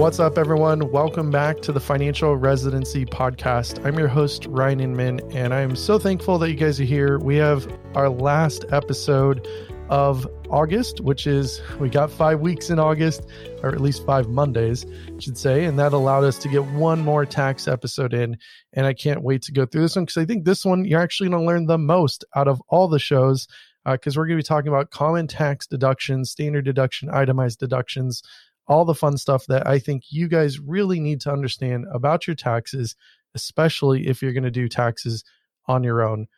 What's 0.00 0.18
up, 0.18 0.38
everyone? 0.38 0.90
Welcome 0.90 1.30
back 1.30 1.60
to 1.60 1.72
the 1.72 1.78
Financial 1.78 2.34
Residency 2.34 3.04
Podcast. 3.04 3.84
I'm 3.84 3.98
your 3.98 4.08
host, 4.08 4.46
Ryan 4.46 4.80
Inman, 4.80 5.20
and 5.34 5.52
I 5.52 5.60
am 5.60 5.76
so 5.76 5.98
thankful 5.98 6.38
that 6.38 6.48
you 6.48 6.56
guys 6.56 6.80
are 6.80 6.84
here. 6.84 7.18
We 7.18 7.36
have 7.36 7.70
our 7.94 8.08
last 8.08 8.64
episode 8.70 9.46
of 9.90 10.26
August, 10.48 11.02
which 11.02 11.26
is 11.26 11.60
we 11.78 11.90
got 11.90 12.10
five 12.10 12.40
weeks 12.40 12.70
in 12.70 12.78
August, 12.78 13.26
or 13.62 13.68
at 13.68 13.82
least 13.82 14.06
five 14.06 14.26
Mondays, 14.26 14.86
I 14.86 15.18
should 15.18 15.36
say. 15.36 15.66
And 15.66 15.78
that 15.78 15.92
allowed 15.92 16.24
us 16.24 16.38
to 16.38 16.48
get 16.48 16.64
one 16.64 17.00
more 17.00 17.26
tax 17.26 17.68
episode 17.68 18.14
in. 18.14 18.38
And 18.72 18.86
I 18.86 18.94
can't 18.94 19.22
wait 19.22 19.42
to 19.42 19.52
go 19.52 19.66
through 19.66 19.82
this 19.82 19.96
one 19.96 20.06
because 20.06 20.16
I 20.16 20.24
think 20.24 20.46
this 20.46 20.64
one 20.64 20.86
you're 20.86 21.02
actually 21.02 21.28
going 21.28 21.42
to 21.42 21.46
learn 21.46 21.66
the 21.66 21.76
most 21.76 22.24
out 22.34 22.48
of 22.48 22.62
all 22.70 22.88
the 22.88 22.98
shows 22.98 23.46
because 23.84 24.16
uh, 24.16 24.20
we're 24.20 24.26
going 24.26 24.38
to 24.38 24.42
be 24.42 24.46
talking 24.46 24.68
about 24.68 24.90
common 24.90 25.26
tax 25.26 25.66
deductions, 25.66 26.30
standard 26.30 26.64
deduction, 26.64 27.10
itemized 27.10 27.58
deductions, 27.58 28.22
all 28.70 28.84
the 28.84 28.94
fun 28.94 29.16
stuff 29.16 29.46
that 29.46 29.66
I 29.66 29.80
think 29.80 30.04
you 30.10 30.28
guys 30.28 30.60
really 30.60 31.00
need 31.00 31.20
to 31.22 31.32
understand 31.32 31.86
about 31.92 32.28
your 32.28 32.36
taxes, 32.36 32.94
especially 33.34 34.06
if 34.06 34.22
you're 34.22 34.32
going 34.32 34.44
to 34.44 34.50
do 34.50 34.68
taxes 34.68 35.24
on 35.66 35.82
your 35.82 36.02
own. 36.02 36.28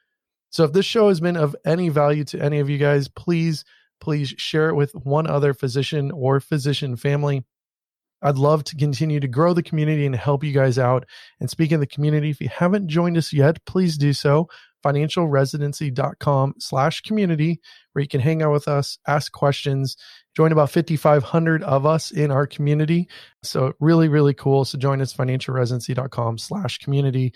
So 0.48 0.64
if 0.64 0.72
this 0.72 0.86
show 0.86 1.10
has 1.10 1.20
been 1.20 1.36
of 1.36 1.54
any 1.66 1.90
value 1.90 2.24
to 2.24 2.42
any 2.42 2.58
of 2.58 2.70
you 2.70 2.78
guys, 2.78 3.06
please, 3.06 3.66
please 4.00 4.30
share 4.38 4.70
it 4.70 4.74
with 4.74 4.94
one 4.94 5.26
other 5.26 5.52
physician 5.52 6.10
or 6.10 6.40
physician 6.40 6.96
family. 6.96 7.44
I'd 8.22 8.38
love 8.38 8.64
to 8.64 8.76
continue 8.76 9.20
to 9.20 9.28
grow 9.28 9.52
the 9.52 9.62
community 9.62 10.06
and 10.06 10.16
help 10.16 10.42
you 10.42 10.52
guys 10.52 10.78
out. 10.78 11.04
And 11.38 11.50
speaking 11.50 11.74
of 11.74 11.80
the 11.80 11.86
community, 11.86 12.30
if 12.30 12.40
you 12.40 12.48
haven't 12.48 12.88
joined 12.88 13.18
us 13.18 13.34
yet, 13.34 13.62
please 13.66 13.98
do 13.98 14.14
so 14.14 14.48
financialresidency.com 14.82 16.54
slash 16.58 17.00
community 17.02 17.60
where 17.92 18.02
you 18.02 18.08
can 18.08 18.20
hang 18.20 18.42
out 18.42 18.52
with 18.52 18.68
us, 18.68 18.98
ask 19.06 19.32
questions, 19.32 19.96
join 20.36 20.52
about 20.52 20.70
5,500 20.70 21.62
of 21.62 21.86
us 21.86 22.10
in 22.10 22.30
our 22.30 22.46
community. 22.46 23.08
So 23.42 23.74
really, 23.80 24.08
really 24.08 24.34
cool. 24.34 24.64
So 24.64 24.78
join 24.78 25.00
us, 25.00 25.14
financialresidency.com 25.14 26.38
slash 26.38 26.78
community. 26.78 27.32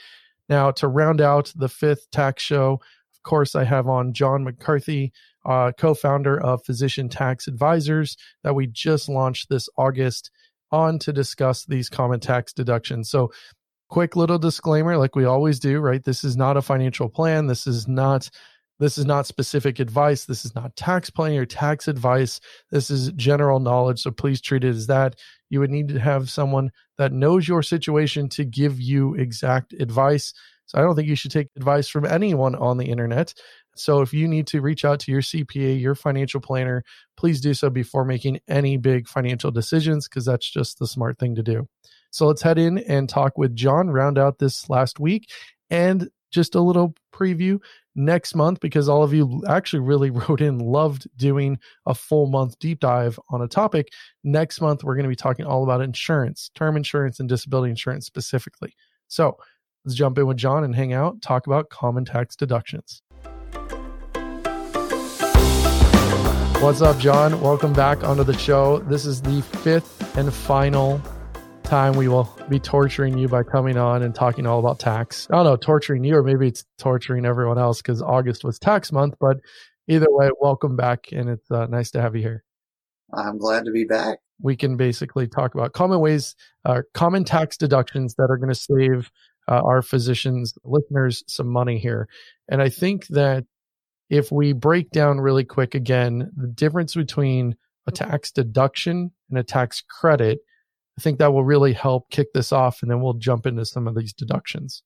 Now 0.49 0.71
to 0.73 0.89
round 0.89 1.21
out 1.21 1.53
the 1.57 1.69
fifth 1.69 2.11
tax 2.11 2.43
show, 2.43 2.81
of 3.15 3.23
course, 3.23 3.55
I 3.55 3.65
have 3.65 3.89
on 3.89 4.13
John 4.13 4.45
McCarthy, 4.45 5.13
uh, 5.45 5.73
co-founder 5.77 6.41
of 6.41 6.65
Physician 6.65 7.09
Tax 7.09 7.49
Advisors 7.49 8.17
that 8.43 8.55
we 8.55 8.67
just 8.67 9.09
launched 9.09 9.49
this 9.49 9.69
August 9.77 10.31
on 10.73 10.99
to 11.01 11.13
discuss 11.13 11.65
these 11.65 11.89
common 11.89 12.21
tax 12.21 12.53
deductions. 12.53 13.11
So 13.11 13.33
quick 13.89 14.17
little 14.17 14.39
disclaimer 14.39 14.97
like 14.97 15.15
we 15.15 15.25
always 15.25 15.59
do 15.59 15.79
right? 15.79 16.05
This 16.05 16.25
is 16.25 16.37
not 16.37 16.57
a 16.57 16.63
financial 16.63 17.09
plan. 17.09 17.47
This 17.47 17.67
is 17.67 17.87
not 17.87 18.29
this 18.79 18.99
is 18.99 19.07
not 19.07 19.27
specific 19.27 19.79
advice. 19.79 20.27
This 20.27 20.45
is 20.45 20.55
not 20.55 20.77
tax 20.77 21.09
planning 21.09 21.39
or 21.39 21.47
tax 21.47 21.89
advice. 21.89 22.41
This 22.71 22.91
is 22.91 23.11
general 23.13 23.59
knowledge. 23.59 24.01
So 24.01 24.11
please 24.11 24.41
treat 24.41 24.65
it 24.65 24.75
as 24.75 24.87
that. 24.89 25.17
You 25.49 25.61
would 25.61 25.71
need 25.71 25.89
to 25.89 25.99
have 25.99 26.29
someone 26.29 26.71
that 26.99 27.13
knows 27.13 27.49
your 27.49 27.63
situation 27.63 28.29
to 28.31 28.45
give 28.45 28.79
you 28.79 29.15
exact 29.15 29.73
advice. 29.75 30.35
So 30.67 30.79
i 30.79 30.83
don't 30.83 30.97
think 30.97 31.09
you 31.09 31.17
should 31.17 31.31
take 31.31 31.49
advice 31.57 31.89
from 31.89 32.05
anyone 32.05 32.55
on 32.57 32.77
the 32.77 32.87
internet. 32.87 33.33
So 33.77 34.01
if 34.01 34.13
you 34.13 34.27
need 34.27 34.47
to 34.49 34.61
reach 34.61 34.85
out 34.85 35.01
to 35.01 35.13
your 35.13 35.21
cpa 35.21 35.81
your 35.81 35.95
financial 35.95 36.41
planner 36.41 36.83
please 37.17 37.41
do 37.41 37.55
so 37.55 37.69
before 37.71 38.05
making 38.05 38.41
any 38.49 38.79
big 38.79 39.07
financial 39.07 39.51
decisions 39.51 40.09
because 40.09 40.25
that's 40.25 40.51
just 40.51 40.79
the 40.79 40.87
smart 40.87 41.19
thing 41.19 41.35
to 41.35 41.43
do 41.43 41.69
so 42.17 42.27
let's 42.27 42.41
head 42.41 42.59
in 42.59 42.79
and 42.79 43.11
talk 43.11 43.37
with 43.37 43.55
John, 43.55 43.91
round 43.91 44.19
out 44.19 44.39
this 44.39 44.71
last 44.71 44.99
week, 44.99 45.31
and 45.69 46.09
just 46.33 46.55
a 46.55 46.61
little 46.63 46.95
preview 47.15 47.59
next 47.95 48.35
month 48.35 48.61
because 48.61 48.89
all 48.89 49.03
of 49.03 49.13
you 49.13 49.43
actually 49.47 49.81
really 49.81 50.09
wrote 50.29 50.41
in, 50.41 50.59
loved 50.59 51.07
doing 51.17 51.59
a 51.85 51.95
full 51.95 52.27
month 52.27 52.59
deep 52.59 52.81
dive 52.81 53.21
on 53.29 53.43
a 53.43 53.49
topic. 53.49 53.89
Next 54.25 54.63
month, 54.63 54.83
we're 54.83 54.95
going 54.95 55.05
to 55.05 55.11
be 55.11 55.15
talking 55.17 55.45
all 55.45 55.63
about 55.63 55.83
insurance, 55.83 56.51
term 56.55 56.77
insurance, 56.77 57.21
and 57.21 57.29
disability 57.29 57.71
insurance 57.71 58.07
specifically. 58.07 58.75
So 59.09 59.37
let's 59.85 59.95
jump 59.95 60.17
in 60.17 60.27
with 60.27 60.39
John 60.39 60.65
and 60.65 60.75
hang 60.75 60.95
out, 60.95 61.21
talk 61.21 61.47
about 61.47 61.69
common 61.69 62.07
tax 62.07 62.35
deductions. 62.35 63.03
What's 66.63 66.81
up, 66.81 66.99
John? 66.99 67.43
Welcome 67.43 67.75
back 67.75 68.03
onto 68.03 68.25
the 68.25 68.37
show. 68.39 68.79
This 68.79 69.05
is 69.05 69.21
the 69.21 69.43
fifth 69.43 70.17
and 70.17 70.33
final 70.33 71.03
time 71.67 71.95
we 71.95 72.07
will 72.07 72.33
be 72.49 72.61
torturing 72.61 73.19
you 73.19 73.27
by 73.27 73.43
coming 73.43 73.77
on 73.77 74.03
and 74.03 74.15
talking 74.15 74.47
all 74.47 74.61
about 74.61 74.79
tax. 74.79 75.27
I 75.31 75.35
don't 75.35 75.45
know, 75.45 75.57
torturing 75.57 76.05
you, 76.05 76.17
or 76.17 76.23
maybe 76.23 76.47
it's 76.47 76.65
torturing 76.79 77.27
everyone 77.27 77.59
else 77.59 77.83
because 77.83 78.01
August 78.01 78.45
was 78.45 78.59
tax 78.61 78.93
month. 78.93 79.17
But 79.19 79.39
either 79.89 80.07
way, 80.09 80.31
welcome 80.41 80.77
back, 80.77 81.07
and 81.11 81.29
it's 81.29 81.51
uh, 81.51 81.67
nice 81.67 81.91
to 81.91 82.01
have 82.01 82.15
you 82.15 82.23
here. 82.23 82.45
I'm 83.13 83.39
glad 83.39 83.65
to 83.65 83.73
be 83.73 83.85
back. 83.85 84.19
We 84.41 84.55
can 84.55 84.77
basically 84.77 85.27
talk 85.27 85.55
about 85.55 85.73
common 85.73 85.99
ways, 85.99 86.37
uh, 86.65 86.83
common 86.95 87.25
tax 87.25 87.57
deductions 87.57 88.15
that 88.15 88.31
are 88.31 88.37
going 88.37 88.53
to 88.53 88.55
save 88.55 89.11
uh, 89.49 89.61
our 89.63 89.83
physicians, 89.83 90.55
listeners, 90.63 91.25
some 91.27 91.49
money 91.49 91.79
here. 91.79 92.09
And 92.49 92.63
I 92.63 92.69
think 92.69 93.09
that 93.09 93.45
if 94.09 94.31
we 94.31 94.53
break 94.53 94.91
down 94.91 95.19
really 95.19 95.45
quick 95.45 95.75
again, 95.75 96.31
the 96.37 96.47
difference 96.47 96.95
between 96.95 97.57
a 97.89 97.91
tax 97.93 98.31
deduction 98.31 99.11
and 99.31 99.39
a 99.39 99.43
tax 99.43 99.83
credit 99.83 100.39
I 100.99 101.03
think 101.03 101.19
that 101.19 101.33
will 101.33 101.45
really 101.45 101.73
help 101.73 102.11
kick 102.11 102.33
this 102.33 102.53
off, 102.53 102.83
and 102.83 102.91
then 102.91 103.01
we'll 103.01 103.15
jump 103.15 103.47
into 103.47 103.65
some 103.65 103.87
of 103.87 103.95
these 103.95 104.13
deductions. 104.13 104.83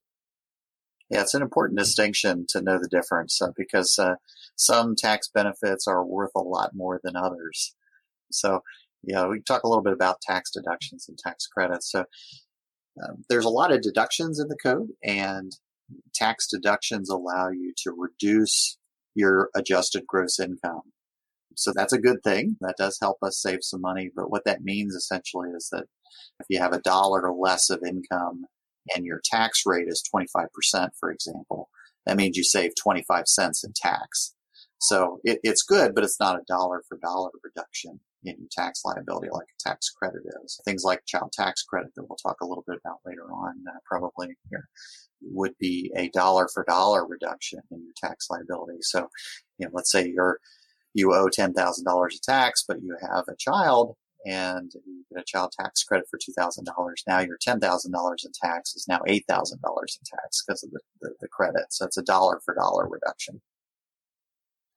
Yeah, 1.09 1.23
it's 1.23 1.35
an 1.35 1.43
important 1.43 1.79
distinction 1.79 2.47
to 2.51 2.63
know 2.63 2.79
the 2.79 2.89
difference 2.89 3.41
uh, 3.43 3.49
because 3.57 3.99
uh, 3.99 4.15
some 4.57 4.95
tax 4.97 5.29
benefits 5.29 5.87
are 5.89 6.05
worth 6.05 6.31
a 6.37 6.41
lot 6.41 6.71
more 6.75 7.01
than 7.03 7.17
others. 7.17 7.75
So, 8.31 8.61
yeah, 9.03 9.27
we 9.27 9.41
talk 9.41 9.65
a 9.65 9.69
little 9.69 9.83
bit 9.83 9.93
about 9.93 10.21
tax 10.21 10.51
deductions 10.53 11.07
and 11.09 11.19
tax 11.19 11.47
credits. 11.47 11.91
So, 11.91 12.05
um, 13.03 13.25
there's 13.29 13.45
a 13.45 13.51
lot 13.51 13.73
of 13.73 13.83
deductions 13.83 14.39
in 14.39 14.49
the 14.49 14.59
code, 14.63 14.91
and 15.03 15.53
tax 16.15 16.47
deductions 16.49 17.09
allow 17.09 17.49
you 17.49 17.73
to 17.85 17.93
reduce 17.97 18.79
your 19.15 19.51
adjusted 19.55 20.05
gross 20.07 20.39
income. 20.39 20.83
So 21.57 21.73
that's 21.75 21.93
a 21.93 22.01
good 22.01 22.23
thing. 22.23 22.57
That 22.61 22.77
does 22.79 22.99
help 23.01 23.19
us 23.23 23.41
save 23.41 23.59
some 23.63 23.81
money. 23.81 24.11
But 24.15 24.31
what 24.31 24.45
that 24.45 24.63
means 24.63 24.95
essentially 24.95 25.51
is 25.51 25.69
that 25.73 25.87
if 26.39 26.47
you 26.49 26.61
have 26.61 26.73
a 26.73 26.81
dollar 26.81 27.27
or 27.27 27.37
less 27.37 27.71
of 27.71 27.83
income 27.87 28.47
and 28.95 29.05
your 29.05 29.21
tax 29.25 29.63
rate 29.67 29.89
is 29.89 30.03
25%, 30.15 30.47
for 30.99 31.11
example, 31.11 31.69
that 32.07 32.17
means 32.17 32.37
you 32.37 32.45
save 32.45 32.73
25 32.81 33.27
cents 33.27 33.65
in 33.65 33.73
tax. 33.75 34.35
So 34.79 35.21
it, 35.25 35.41
it's 35.43 35.63
good, 35.63 35.95
but 35.95 36.05
it's 36.05 36.19
not 36.19 36.37
a 36.37 36.45
dollar 36.49 36.83
for 36.89 36.99
dollar 36.99 37.31
reduction 37.45 38.01
in 38.25 38.37
your 38.39 38.49
tax 38.51 38.83
liability 38.85 39.29
like 39.31 39.47
a 39.49 39.69
tax 39.69 39.91
credit 39.91 40.23
is. 40.43 40.61
Things 40.65 40.85
like 40.85 41.05
child 41.07 41.33
tax 41.33 41.63
credit 41.63 41.91
that 41.95 42.05
we'll 42.09 42.17
talk 42.17 42.37
a 42.41 42.47
little 42.47 42.65
bit 42.67 42.79
about 42.85 43.01
later 43.05 43.31
on, 43.31 43.63
uh, 43.69 43.79
probably 43.85 44.37
here, 44.49 44.69
would 45.23 45.53
be 45.59 45.93
a 45.97 46.09
dollar 46.11 46.49
for 46.53 46.65
dollar 46.65 47.07
reduction 47.07 47.61
in 47.71 47.83
your 47.83 47.93
tax 47.97 48.29
liability. 48.31 48.79
So, 48.81 49.09
you 49.59 49.67
know, 49.67 49.71
let's 49.75 49.93
say 49.93 50.09
you're 50.09 50.39
you 50.93 51.15
owe 51.15 51.29
$10,000 51.29 51.55
of 51.55 52.23
tax, 52.23 52.65
but 52.67 52.83
you 52.83 52.97
have 53.01 53.25
a 53.29 53.37
child 53.39 53.95
and 54.27 54.73
you 54.87 55.05
get 55.13 55.23
a 55.23 55.25
child 55.25 55.53
tax 55.59 55.83
credit 55.83 56.07
for 56.11 56.19
$2,000. 56.19 56.67
Now 57.07 57.21
your 57.21 57.39
$10,000 57.39 58.25
in 58.25 58.33
tax 58.33 58.75
is 58.75 58.87
now 58.89 59.01
$8,000 59.09 59.53
in 59.53 59.59
tax 60.05 60.45
because 60.47 60.63
of 60.63 60.71
the, 60.71 60.81
the, 61.01 61.11
the 61.21 61.29
credit. 61.29 61.65
So 61.71 61.87
it's 61.87 61.97
a 61.97 62.03
dollar 62.03 62.41
for 62.45 62.55
dollar 62.55 62.89
reduction. 62.89 63.41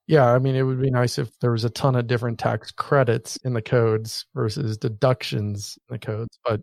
Yeah, 0.06 0.34
I 0.34 0.40
mean, 0.40 0.56
it 0.56 0.64
would 0.64 0.82
be 0.82 0.92
nice 0.92 1.18
if 1.18 1.38
there 1.40 1.52
was 1.52 1.64
a 1.64 1.70
ton 1.70 1.96
of 1.96 2.08
different 2.08 2.38
tax 2.38 2.72
credits 2.72 3.38
in 3.38 3.54
the 3.54 3.62
codes 3.62 4.26
versus 4.36 4.78
deductions 4.78 5.78
in 5.90 5.94
the 5.94 6.00
codes, 6.00 6.40
but 6.46 6.60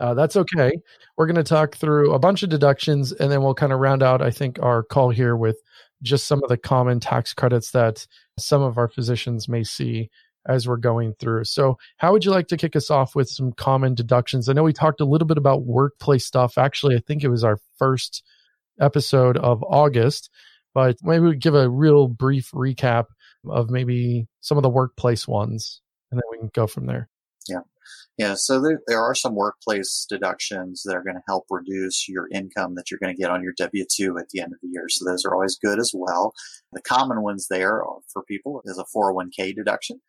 uh, 0.00 0.14
that's 0.14 0.36
okay. 0.36 0.72
We're 1.16 1.26
going 1.26 1.36
to 1.36 1.42
talk 1.42 1.76
through 1.76 2.14
a 2.14 2.18
bunch 2.18 2.42
of 2.42 2.48
deductions 2.48 3.12
and 3.12 3.30
then 3.30 3.42
we'll 3.42 3.54
kind 3.54 3.72
of 3.72 3.80
round 3.80 4.02
out, 4.02 4.22
I 4.22 4.30
think, 4.30 4.58
our 4.62 4.82
call 4.82 5.10
here 5.10 5.36
with 5.36 5.58
just 6.02 6.26
some 6.26 6.42
of 6.42 6.48
the 6.48 6.56
common 6.56 7.00
tax 7.00 7.34
credits 7.34 7.72
that 7.72 8.06
some 8.38 8.62
of 8.62 8.78
our 8.78 8.88
physicians 8.88 9.48
may 9.48 9.64
see 9.64 10.08
as 10.48 10.66
we're 10.66 10.78
going 10.78 11.14
through. 11.14 11.44
So, 11.44 11.78
how 11.98 12.12
would 12.12 12.24
you 12.24 12.30
like 12.30 12.48
to 12.48 12.56
kick 12.56 12.74
us 12.74 12.90
off 12.90 13.14
with 13.14 13.28
some 13.28 13.52
common 13.52 13.94
deductions? 13.94 14.48
I 14.48 14.54
know 14.54 14.64
we 14.64 14.72
talked 14.72 15.00
a 15.00 15.04
little 15.04 15.26
bit 15.26 15.38
about 15.38 15.64
workplace 15.64 16.24
stuff. 16.24 16.58
Actually, 16.58 16.96
I 16.96 17.00
think 17.00 17.22
it 17.22 17.28
was 17.28 17.44
our 17.44 17.60
first 17.76 18.24
episode 18.80 19.36
of 19.36 19.62
August, 19.62 20.30
but 20.74 20.96
maybe 21.02 21.26
we 21.26 21.36
give 21.36 21.54
a 21.54 21.68
real 21.68 22.08
brief 22.08 22.50
recap 22.52 23.06
of 23.46 23.70
maybe 23.70 24.26
some 24.40 24.56
of 24.56 24.62
the 24.62 24.70
workplace 24.70 25.28
ones, 25.28 25.80
and 26.10 26.18
then 26.18 26.24
we 26.30 26.38
can 26.38 26.50
go 26.52 26.66
from 26.66 26.86
there. 26.86 27.08
Yeah. 27.48 27.60
Yeah, 28.16 28.34
so 28.34 28.60
there, 28.60 28.80
there 28.88 29.00
are 29.00 29.14
some 29.14 29.36
workplace 29.36 30.04
deductions 30.08 30.82
that 30.84 30.96
are 30.96 31.04
going 31.04 31.14
to 31.14 31.22
help 31.28 31.44
reduce 31.50 32.08
your 32.08 32.26
income 32.32 32.74
that 32.74 32.90
you're 32.90 32.98
going 33.00 33.14
to 33.14 33.20
get 33.20 33.30
on 33.30 33.44
your 33.44 33.52
W 33.56 33.84
2 33.88 34.18
at 34.18 34.30
the 34.30 34.40
end 34.40 34.52
of 34.52 34.58
the 34.60 34.68
year. 34.72 34.88
So 34.88 35.04
those 35.04 35.24
are 35.24 35.32
always 35.32 35.56
good 35.56 35.78
as 35.78 35.92
well. 35.94 36.34
The 36.72 36.82
common 36.82 37.22
ones 37.22 37.46
there 37.48 37.80
for 38.12 38.24
people 38.24 38.60
is 38.64 38.76
a 38.76 38.84
401k 38.84 39.54
deduction 39.54 40.00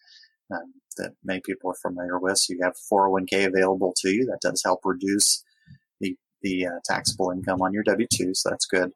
that 1.00 1.14
many 1.24 1.42
people 1.42 1.72
are 1.72 1.76
familiar 1.82 2.20
with. 2.20 2.38
So 2.38 2.54
you 2.54 2.60
have 2.64 2.76
401k 2.92 3.48
available 3.48 3.94
to 4.02 4.10
you. 4.10 4.26
That 4.26 4.42
does 4.42 4.62
help 4.64 4.82
reduce 4.84 5.44
the, 6.00 6.16
the 6.42 6.68
uh, 6.68 6.80
taxable 6.86 7.32
income 7.32 7.62
on 7.62 7.74
your 7.74 7.84
W-2. 7.84 8.36
So 8.36 8.50
that's 8.50 8.66
good. 8.66 8.92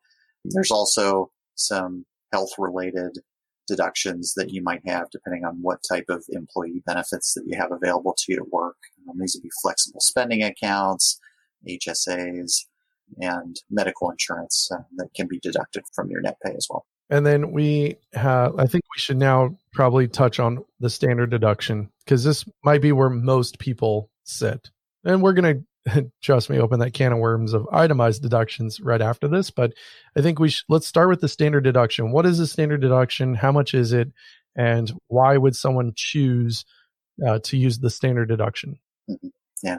There's 0.46 0.72
also 0.72 1.32
some 1.56 2.06
health 2.32 2.52
related 2.58 3.20
deductions 3.68 4.34
that 4.36 4.50
you 4.50 4.62
might 4.62 4.82
have 4.86 5.10
depending 5.10 5.46
on 5.46 5.60
what 5.62 5.80
type 5.90 6.06
of 6.10 6.26
employee 6.30 6.84
benefits 6.86 7.34
that 7.34 7.46
you 7.48 7.58
have 7.58 7.72
available 7.72 8.14
to 8.18 8.26
you 8.28 8.38
to 8.38 8.46
work. 8.52 8.76
Um, 9.10 9.18
these 9.20 9.36
would 9.36 9.44
be 9.44 9.52
flexible 9.62 10.02
spending 10.02 10.44
accounts, 10.44 11.20
HSAs, 11.68 12.66
and 13.20 13.56
medical 13.70 14.10
insurance 14.10 14.70
uh, 14.74 14.84
that 14.98 15.14
can 15.16 15.28
be 15.28 15.40
deducted 15.40 15.84
from 15.94 16.10
your 16.10 16.22
net 16.22 16.38
pay 16.44 16.54
as 16.56 16.68
well. 16.70 16.86
And 17.10 17.26
then 17.26 17.52
we 17.52 17.96
have, 18.14 18.58
I 18.58 18.66
think 18.66 18.84
we 18.96 19.00
should 19.00 19.18
now 19.18 19.58
probably 19.72 20.08
touch 20.08 20.40
on 20.40 20.64
the 20.80 20.90
standard 20.90 21.30
deduction 21.30 21.90
because 22.06 22.24
this 22.24 22.46
might 22.64 22.82
be 22.82 22.92
where 22.92 23.10
most 23.10 23.60
people 23.60 24.10
sit. 24.24 24.70
And 25.04 25.22
we're 25.22 25.34
going 25.34 25.66
to, 25.88 26.12
trust 26.22 26.50
me, 26.50 26.60
open 26.60 26.80
that 26.80 26.94
can 26.94 27.12
of 27.12 27.20
worms 27.20 27.54
of 27.54 27.68
itemized 27.72 28.22
deductions 28.22 28.80
right 28.80 29.02
after 29.02 29.28
this. 29.28 29.52
But 29.52 29.74
I 30.18 30.22
think 30.22 30.40
we 30.40 30.50
should, 30.50 30.66
let's 30.70 30.88
start 30.88 31.10
with 31.10 31.22
the 31.22 31.28
standard 31.28 31.64
deduction. 31.64 32.12
What 32.12 32.26
is 32.26 32.38
the 32.38 32.48
standard 32.48 32.82
deduction? 32.82 33.36
How 33.36 33.52
much 33.52 33.74
is 33.74 33.92
it? 33.94 34.12
And 34.56 34.92
why 35.08 35.38
would 35.38 35.56
someone 35.56 35.94
choose 35.96 36.64
uh, 37.26 37.40
to 37.44 37.58
use 37.58 37.80
the 37.80 37.90
standard 37.90 38.30
deduction? 38.30 38.80
Mm-hmm. 39.10 39.28
Yeah. 39.62 39.78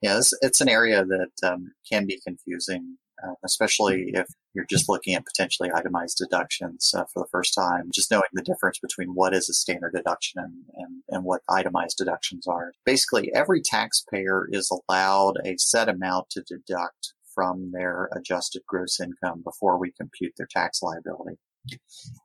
Yeah. 0.00 0.18
It's, 0.18 0.32
it's, 0.40 0.60
an 0.60 0.68
area 0.68 1.04
that 1.04 1.48
um, 1.48 1.72
can 1.90 2.06
be 2.06 2.20
confusing, 2.24 2.96
uh, 3.22 3.34
especially 3.44 4.12
if 4.14 4.26
you're 4.56 4.64
just 4.64 4.88
looking 4.88 5.14
at 5.14 5.26
potentially 5.26 5.70
itemized 5.72 6.16
deductions 6.16 6.94
uh, 6.96 7.04
for 7.12 7.22
the 7.22 7.28
first 7.30 7.54
time, 7.54 7.90
just 7.92 8.10
knowing 8.10 8.24
the 8.32 8.42
difference 8.42 8.78
between 8.78 9.08
what 9.08 9.34
is 9.34 9.50
a 9.50 9.52
standard 9.52 9.92
deduction 9.94 10.40
and, 10.42 10.54
and, 10.74 11.02
and 11.10 11.24
what 11.24 11.42
itemized 11.48 11.98
deductions 11.98 12.46
are. 12.46 12.72
Basically, 12.86 13.30
every 13.34 13.60
taxpayer 13.60 14.48
is 14.50 14.70
allowed 14.70 15.34
a 15.44 15.58
set 15.58 15.90
amount 15.90 16.30
to 16.30 16.40
deduct 16.40 17.12
from 17.34 17.70
their 17.72 18.08
adjusted 18.16 18.62
gross 18.66 18.98
income 18.98 19.42
before 19.44 19.78
we 19.78 19.92
compute 19.92 20.32
their 20.38 20.48
tax 20.50 20.80
liability. 20.82 21.36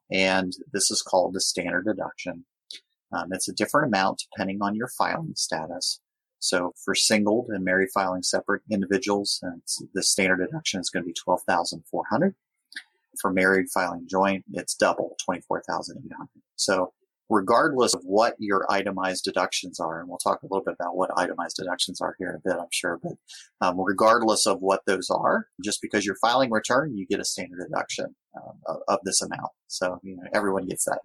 And 0.10 0.54
this 0.72 0.90
is 0.90 1.02
called 1.02 1.34
the 1.34 1.42
standard 1.42 1.84
deduction. 1.86 2.46
Um, 3.12 3.34
it's 3.34 3.50
a 3.50 3.54
different 3.54 3.94
amount 3.94 4.24
depending 4.32 4.60
on 4.62 4.76
your 4.76 4.88
filing 4.98 5.34
status. 5.36 6.00
So 6.42 6.74
for 6.84 6.96
singled 6.96 7.50
and 7.50 7.64
married 7.64 7.90
filing 7.94 8.24
separate 8.24 8.64
individuals, 8.70 9.44
the 9.94 10.04
standard 10.04 10.38
deduction 10.38 10.82
is 10.82 10.90
going 10.90 11.04
to 11.04 11.08
be 11.08 11.14
12,400. 11.14 12.36
For 13.20 13.32
married 13.32 13.68
filing 13.72 14.08
joint, 14.10 14.44
it's 14.54 14.74
double, 14.74 15.16
24,800. 15.24 16.28
So 16.56 16.94
regardless 17.30 17.94
of 17.94 18.02
what 18.04 18.36
your 18.40 18.66
itemized 18.72 19.24
deductions 19.24 19.80
are, 19.80 20.00
and 20.00 20.10
we'll 20.10 20.18
talk 20.18 20.42
a 20.42 20.48
little 20.48 20.64
bit 20.64 20.74
about 20.80 20.96
what 20.96 21.12
itemized 21.16 21.58
deductions 21.58 22.02
are 22.02 22.16
here 22.18 22.30
in 22.30 22.36
a 22.36 22.40
bit, 22.40 22.60
I'm 22.60 22.68
sure, 22.72 23.00
but 23.04 23.14
um, 23.62 23.80
regardless 23.80 24.48
of 24.48 24.62
what 24.62 24.82
those 24.88 25.12
are, 25.12 25.48
just 25.64 25.80
because 25.80 26.06
you're 26.06 26.18
filing 26.22 26.50
return, 26.50 26.98
you 26.98 27.06
get 27.06 27.20
a 27.20 27.26
standard 27.26 27.68
deduction 27.68 28.16
um, 28.36 28.54
of, 28.66 28.78
of, 28.88 29.00
this 29.04 29.22
amount. 29.22 29.52
So, 29.68 30.00
you 30.02 30.18
know, 30.18 30.24
everyone 30.34 30.68
gets 30.68 30.86
that. 30.86 31.00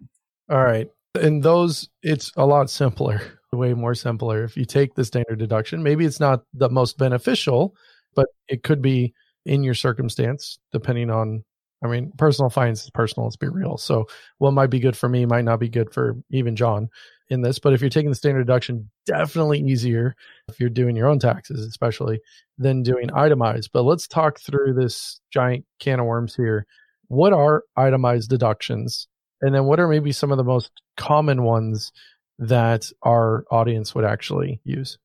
All 0.49 0.63
right. 0.63 0.89
And 1.13 1.43
those, 1.43 1.89
it's 2.01 2.31
a 2.35 2.45
lot 2.45 2.69
simpler 2.69 3.36
way 3.53 3.73
more 3.73 3.95
simpler 3.95 4.43
if 4.43 4.57
you 4.57 4.65
take 4.65 4.95
the 4.95 5.05
standard 5.05 5.39
deduction. 5.39 5.83
Maybe 5.83 6.05
it's 6.05 6.19
not 6.19 6.43
the 6.53 6.69
most 6.69 6.97
beneficial, 6.97 7.75
but 8.15 8.27
it 8.47 8.63
could 8.63 8.81
be 8.81 9.13
in 9.45 9.63
your 9.63 9.73
circumstance, 9.73 10.59
depending 10.73 11.09
on, 11.09 11.43
I 11.83 11.87
mean, 11.87 12.11
personal 12.17 12.49
finance 12.49 12.83
is 12.83 12.89
personal, 12.89 13.27
let's 13.27 13.37
be 13.37 13.47
real. 13.47 13.77
So 13.77 14.07
what 14.39 14.51
might 14.51 14.69
be 14.69 14.79
good 14.79 14.97
for 14.97 15.07
me 15.07 15.25
might 15.25 15.45
not 15.45 15.59
be 15.59 15.69
good 15.69 15.93
for 15.93 16.15
even 16.29 16.55
John 16.55 16.89
in 17.29 17.41
this. 17.41 17.59
But 17.59 17.73
if 17.73 17.81
you're 17.81 17.89
taking 17.89 18.09
the 18.09 18.15
standard 18.15 18.45
deduction, 18.45 18.89
definitely 19.05 19.59
easier 19.59 20.15
if 20.49 20.59
you're 20.59 20.69
doing 20.69 20.95
your 20.95 21.07
own 21.07 21.19
taxes, 21.19 21.65
especially 21.65 22.19
than 22.57 22.83
doing 22.83 23.11
itemized. 23.13 23.69
But 23.73 23.83
let's 23.83 24.07
talk 24.07 24.39
through 24.39 24.73
this 24.73 25.19
giant 25.31 25.65
can 25.79 25.99
of 25.99 26.05
worms 26.05 26.35
here. 26.35 26.65
What 27.07 27.33
are 27.33 27.63
itemized 27.75 28.29
deductions? 28.29 29.07
And 29.41 29.53
then 29.53 29.65
what 29.65 29.79
are 29.79 29.87
maybe 29.87 30.11
some 30.11 30.31
of 30.31 30.37
the 30.37 30.43
most 30.43 30.71
common 30.97 31.43
ones 31.43 31.91
that 32.39 32.91
our 33.03 33.45
audience 33.51 33.95
would 33.95 34.05
actually 34.05 34.61
use. 34.63 34.97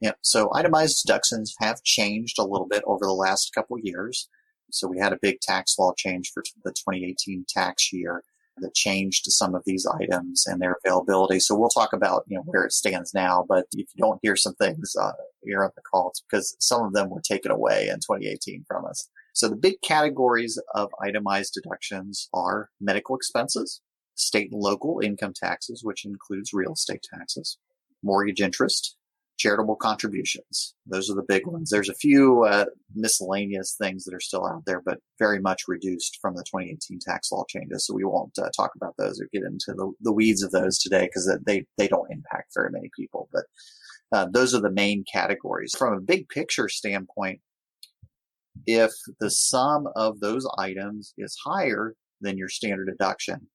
Yeah. 0.00 0.12
So 0.22 0.50
itemized 0.54 1.04
deductions 1.04 1.54
have 1.60 1.82
changed 1.82 2.38
a 2.38 2.44
little 2.44 2.68
bit 2.68 2.82
over 2.86 3.04
the 3.04 3.12
last 3.12 3.52
couple 3.52 3.78
years. 3.80 4.28
So 4.70 4.86
we 4.86 4.98
had 4.98 5.12
a 5.12 5.18
big 5.20 5.40
tax 5.40 5.76
law 5.78 5.92
change 5.96 6.30
for 6.32 6.42
the 6.64 6.70
2018 6.70 7.46
tax 7.48 7.92
year 7.92 8.22
that 8.60 8.74
changed 8.74 9.24
to 9.24 9.30
some 9.30 9.54
of 9.54 9.62
these 9.64 9.86
items 9.86 10.46
and 10.46 10.60
their 10.60 10.76
availability. 10.84 11.40
So 11.40 11.56
we'll 11.56 11.68
talk 11.68 11.92
about, 11.92 12.24
you 12.26 12.36
know, 12.36 12.42
where 12.44 12.64
it 12.64 12.72
stands 12.72 13.14
now. 13.14 13.44
But 13.48 13.66
if 13.72 13.88
you 13.94 14.02
don't 14.02 14.18
hear 14.22 14.36
some 14.36 14.54
things 14.54 14.94
uh, 15.00 15.12
here 15.42 15.64
on 15.64 15.70
the 15.76 15.82
call, 15.82 16.10
it's 16.10 16.20
because 16.20 16.56
some 16.58 16.84
of 16.84 16.92
them 16.92 17.10
were 17.10 17.20
taken 17.20 17.50
away 17.50 17.88
in 17.88 17.96
2018 17.96 18.64
from 18.66 18.84
us. 18.84 19.08
So 19.32 19.48
the 19.48 19.56
big 19.56 19.80
categories 19.82 20.60
of 20.74 20.90
itemized 21.02 21.54
deductions 21.54 22.28
are 22.34 22.70
medical 22.80 23.14
expenses, 23.14 23.80
state 24.18 24.50
and 24.52 24.60
local 24.60 25.00
income 25.00 25.32
taxes, 25.34 25.82
which 25.84 26.04
includes 26.04 26.52
real 26.52 26.72
estate 26.72 27.04
taxes, 27.14 27.58
mortgage 28.02 28.40
interest, 28.40 28.96
charitable 29.38 29.76
contributions. 29.76 30.74
Those 30.86 31.08
are 31.08 31.14
the 31.14 31.22
big 31.22 31.46
ones. 31.46 31.70
There's 31.70 31.88
a 31.88 31.94
few 31.94 32.44
uh, 32.44 32.66
miscellaneous 32.94 33.76
things 33.80 34.04
that 34.04 34.14
are 34.14 34.20
still 34.20 34.44
out 34.44 34.64
there, 34.66 34.82
but 34.84 34.98
very 35.18 35.38
much 35.40 35.62
reduced 35.68 36.18
from 36.20 36.34
the 36.34 36.42
2018 36.42 36.98
tax 36.98 37.30
law 37.30 37.44
changes. 37.48 37.86
So 37.86 37.94
we 37.94 38.04
won't 38.04 38.36
uh, 38.36 38.50
talk 38.56 38.72
about 38.74 38.94
those 38.98 39.20
or 39.20 39.28
get 39.32 39.44
into 39.44 39.74
the, 39.74 39.92
the 40.00 40.12
weeds 40.12 40.42
of 40.42 40.50
those 40.50 40.78
today 40.78 41.06
because 41.06 41.32
they, 41.46 41.64
they 41.78 41.88
don't 41.88 42.10
impact 42.10 42.52
very 42.54 42.70
many 42.70 42.90
people. 42.96 43.28
But 43.32 43.44
uh, 44.10 44.26
those 44.32 44.54
are 44.54 44.60
the 44.60 44.70
main 44.70 45.04
categories. 45.10 45.74
From 45.76 45.94
a 45.94 46.00
big 46.00 46.28
picture 46.28 46.68
standpoint, 46.68 47.40
if 48.66 48.90
the 49.20 49.30
sum 49.30 49.88
of 49.94 50.18
those 50.18 50.48
items 50.58 51.14
is 51.16 51.36
higher 51.44 51.94
than 52.20 52.36
your 52.36 52.48
standard 52.48 52.86
deduction, 52.86 53.46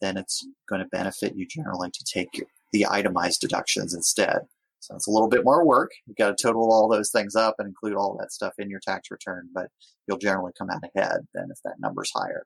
then 0.00 0.16
it's 0.16 0.46
going 0.68 0.80
to 0.80 0.88
benefit 0.88 1.36
you 1.36 1.46
generally 1.46 1.90
to 1.90 2.04
take 2.04 2.44
the 2.72 2.86
itemized 2.88 3.40
deductions 3.40 3.94
instead. 3.94 4.40
So 4.80 4.94
it's 4.94 5.08
a 5.08 5.10
little 5.10 5.28
bit 5.28 5.44
more 5.44 5.66
work. 5.66 5.90
You've 6.06 6.16
got 6.16 6.36
to 6.36 6.42
total 6.42 6.72
all 6.72 6.88
those 6.88 7.10
things 7.10 7.34
up 7.34 7.56
and 7.58 7.68
include 7.68 7.94
all 7.94 8.16
that 8.20 8.32
stuff 8.32 8.54
in 8.58 8.70
your 8.70 8.80
tax 8.80 9.10
return, 9.10 9.48
but 9.52 9.66
you'll 10.06 10.18
generally 10.18 10.52
come 10.56 10.70
out 10.70 10.82
ahead 10.94 11.26
than 11.34 11.48
if 11.50 11.58
that 11.64 11.80
number's 11.80 12.10
higher. 12.14 12.44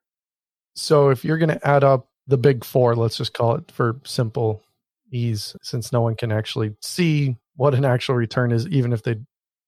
So 0.74 1.10
if 1.10 1.24
you're 1.24 1.38
going 1.38 1.50
to 1.50 1.68
add 1.68 1.84
up 1.84 2.08
the 2.26 2.38
big 2.38 2.64
four, 2.64 2.96
let's 2.96 3.18
just 3.18 3.34
call 3.34 3.56
it 3.56 3.70
for 3.70 4.00
simple 4.04 4.62
ease, 5.12 5.54
since 5.62 5.92
no 5.92 6.00
one 6.00 6.14
can 6.14 6.32
actually 6.32 6.74
see 6.80 7.36
what 7.56 7.74
an 7.74 7.84
actual 7.84 8.14
return 8.14 8.50
is, 8.50 8.66
even 8.68 8.94
if 8.94 9.02
they 9.02 9.16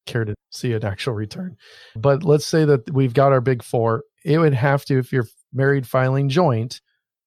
care 0.06 0.25
to 0.25 0.34
see 0.50 0.72
an 0.72 0.84
actual 0.84 1.12
return. 1.12 1.56
But 1.94 2.25
let's 2.25 2.46
say 2.46 2.64
that 2.64 2.90
we've 2.90 3.14
got 3.14 3.32
our 3.32 3.42
big 3.42 3.62
four. 3.62 4.04
It 4.25 4.38
would 4.38 4.54
have 4.54 4.86
to, 4.86 4.98
if 4.98 5.12
you're 5.12 5.26
married 5.52 5.86
filing 5.86 6.31
joint, 6.31 6.81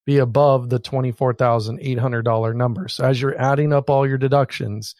be 0.08 0.16
above 0.16 0.70
the 0.70 0.80
$24,800 0.80 2.56
number. 2.56 2.88
So 2.88 3.04
as 3.04 3.20
you're 3.20 3.38
adding 3.38 3.74
up 3.74 3.90
all 3.90 4.08
your 4.08 4.16
deductions, 4.16 4.94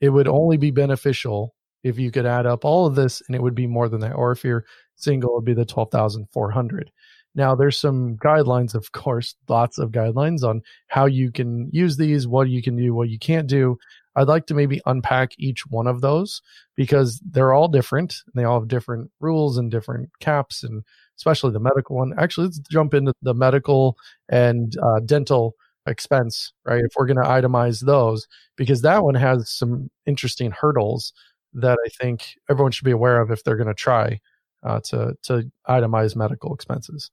it 0.00 0.08
would 0.08 0.26
only 0.26 0.56
be 0.56 0.70
beneficial 0.70 1.54
if 1.84 1.98
you 1.98 2.10
could 2.10 2.24
add 2.24 2.46
up 2.46 2.64
all 2.64 2.86
of 2.86 2.94
this 2.94 3.20
and 3.26 3.36
it 3.36 3.42
would 3.42 3.54
be 3.54 3.66
more 3.66 3.86
than 3.90 4.00
that. 4.00 4.14
Or 4.14 4.32
if 4.32 4.42
you're 4.42 4.64
single, 4.96 5.34
it'd 5.34 5.44
be 5.44 5.52
the 5.52 5.66
12,400. 5.66 6.90
Now 7.34 7.54
there's 7.54 7.76
some 7.76 8.16
guidelines, 8.16 8.74
of 8.74 8.92
course, 8.92 9.34
lots 9.46 9.76
of 9.76 9.90
guidelines 9.90 10.42
on 10.42 10.62
how 10.88 11.04
you 11.04 11.30
can 11.30 11.68
use 11.70 11.98
these, 11.98 12.26
what 12.26 12.48
you 12.48 12.62
can 12.62 12.76
do, 12.76 12.94
what 12.94 13.10
you 13.10 13.18
can't 13.18 13.46
do. 13.46 13.76
I'd 14.16 14.26
like 14.26 14.46
to 14.46 14.54
maybe 14.54 14.80
unpack 14.86 15.32
each 15.38 15.66
one 15.66 15.86
of 15.86 16.00
those 16.00 16.40
because 16.76 17.20
they're 17.30 17.52
all 17.52 17.68
different. 17.68 18.16
and 18.24 18.40
They 18.40 18.44
all 18.44 18.60
have 18.60 18.68
different 18.68 19.10
rules 19.20 19.58
and 19.58 19.70
different 19.70 20.08
caps 20.18 20.62
and 20.64 20.82
especially 21.20 21.52
the 21.52 21.60
medical 21.60 21.96
one. 21.96 22.14
Actually, 22.18 22.46
let's 22.46 22.58
jump 22.70 22.94
into 22.94 23.12
the 23.20 23.34
medical 23.34 23.98
and 24.30 24.74
uh, 24.78 25.00
dental 25.04 25.54
expense, 25.86 26.52
right? 26.64 26.82
If 26.82 26.92
we're 26.96 27.06
going 27.06 27.22
to 27.22 27.22
itemize 27.22 27.84
those, 27.84 28.26
because 28.56 28.80
that 28.82 29.04
one 29.04 29.16
has 29.16 29.50
some 29.50 29.90
interesting 30.06 30.50
hurdles 30.50 31.12
that 31.52 31.78
I 31.84 31.88
think 32.02 32.36
everyone 32.48 32.72
should 32.72 32.86
be 32.86 32.90
aware 32.90 33.20
of 33.20 33.30
if 33.30 33.44
they're 33.44 33.56
going 33.56 33.68
to 33.68 33.74
try 33.74 34.20
uh, 34.62 34.80
to 34.84 35.14
to 35.24 35.50
itemize 35.68 36.16
medical 36.16 36.54
expenses. 36.54 37.10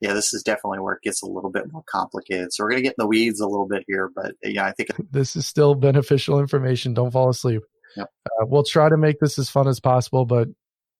Yeah, 0.00 0.12
this 0.12 0.32
is 0.32 0.42
definitely 0.42 0.80
where 0.80 0.94
it 0.94 1.02
gets 1.02 1.22
a 1.22 1.26
little 1.26 1.50
bit 1.50 1.72
more 1.72 1.82
complicated. 1.90 2.52
So 2.52 2.62
we're 2.62 2.70
going 2.70 2.82
to 2.82 2.88
get 2.88 2.94
in 2.98 3.02
the 3.02 3.06
weeds 3.06 3.40
a 3.40 3.46
little 3.46 3.66
bit 3.66 3.82
here, 3.88 4.10
but 4.14 4.34
yeah, 4.42 4.66
I 4.66 4.72
think 4.72 4.90
this 5.10 5.34
is 5.34 5.46
still 5.46 5.74
beneficial 5.74 6.38
information. 6.38 6.94
Don't 6.94 7.10
fall 7.10 7.28
asleep. 7.28 7.62
Yep. 7.96 8.10
Uh, 8.26 8.46
we'll 8.46 8.62
try 8.62 8.88
to 8.88 8.96
make 8.96 9.18
this 9.20 9.38
as 9.38 9.50
fun 9.50 9.68
as 9.68 9.80
possible, 9.80 10.26
but 10.26 10.48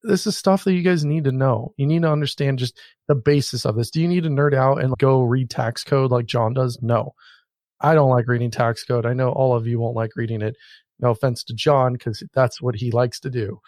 this 0.03 0.27
is 0.27 0.37
stuff 0.37 0.65
that 0.65 0.75
you 0.75 0.83
guys 0.83 1.05
need 1.05 1.25
to 1.25 1.33
know. 1.33 1.73
You 1.77 1.87
need 1.87 2.03
to 2.03 2.11
understand 2.11 2.59
just 2.59 2.79
the 3.09 3.15
basis 3.15 3.65
of 3.65 3.77
this. 3.77 3.91
Do 3.91 4.01
you 4.01 4.09
need 4.09 4.23
to 4.25 4.31
nerd 4.31 4.55
out 4.55 4.83
and 4.83 4.97
go 4.99 5.23
read 5.23 5.51
tax 5.51 5.85
code 5.85 6.11
like 6.11 6.27
John 6.27 6.55
does? 6.55 6.79
No. 6.83 7.15
I 7.81 7.95
don't 7.95 8.11
like 8.11 8.29
reading 8.29 8.51
tax 8.51 8.85
code. 8.85 9.05
I 9.05 9.13
know 9.13 9.31
all 9.31 9.55
of 9.55 9.67
you 9.67 9.79
won't 9.79 9.97
like 9.97 10.17
reading 10.17 10.43
it. 10.43 10.57
No 11.01 11.11
offense 11.11 11.45
to 11.45 11.55
John, 11.55 11.93
because 11.93 12.23
that's 12.35 12.63
what 12.63 12.75
he 12.75 12.91
likes 12.91 13.21
to 13.21 13.31
do. 13.31 13.61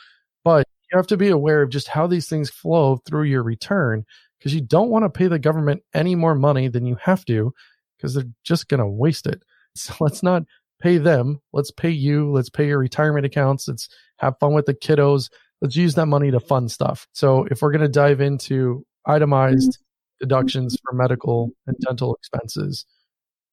But 0.44 0.66
you 0.90 0.96
have 0.96 1.06
to 1.08 1.16
be 1.16 1.28
aware 1.28 1.62
of 1.62 1.70
just 1.70 1.88
how 1.88 2.06
these 2.06 2.28
things 2.28 2.48
flow 2.48 2.96
through 3.06 3.24
your 3.24 3.42
return 3.42 4.04
because 4.38 4.54
you 4.54 4.60
don't 4.60 4.88
want 4.88 5.04
to 5.04 5.10
pay 5.10 5.26
the 5.26 5.38
government 5.38 5.82
any 5.92 6.14
more 6.14 6.34
money 6.34 6.68
than 6.68 6.86
you 6.86 6.96
have 7.02 7.24
to 7.26 7.52
because 7.96 8.14
they're 8.14 8.24
just 8.44 8.68
going 8.68 8.80
to 8.80 8.86
waste 8.86 9.26
it. 9.26 9.42
So 9.74 9.94
let's 10.00 10.24
not 10.24 10.42
pay 10.80 10.98
them. 10.98 11.40
Let's 11.52 11.70
pay 11.70 11.90
you. 11.90 12.32
Let's 12.32 12.50
pay 12.50 12.66
your 12.66 12.78
retirement 12.78 13.26
accounts. 13.26 13.68
Let's 13.68 13.88
have 14.16 14.36
fun 14.40 14.52
with 14.52 14.66
the 14.66 14.74
kiddos 14.74 15.28
let's 15.60 15.76
use 15.76 15.94
that 15.94 16.06
money 16.06 16.30
to 16.30 16.40
fund 16.40 16.70
stuff. 16.70 17.06
So 17.12 17.46
if 17.50 17.62
we're 17.62 17.72
going 17.72 17.82
to 17.82 17.88
dive 17.88 18.20
into 18.20 18.84
itemized 19.08 19.72
mm-hmm. 19.72 20.26
deductions 20.26 20.76
for 20.82 20.94
medical 20.94 21.50
and 21.66 21.76
dental 21.78 22.14
expenses. 22.14 22.84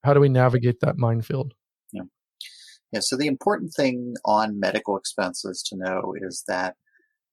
How 0.03 0.13
do 0.13 0.19
we 0.19 0.29
navigate 0.29 0.81
that 0.81 0.97
minefield? 0.97 1.53
Yeah. 1.91 2.03
Yeah. 2.91 2.99
So 3.01 3.15
the 3.15 3.27
important 3.27 3.73
thing 3.73 4.15
on 4.25 4.59
medical 4.59 4.97
expenses 4.97 5.63
to 5.69 5.77
know 5.77 6.13
is 6.19 6.43
that 6.47 6.75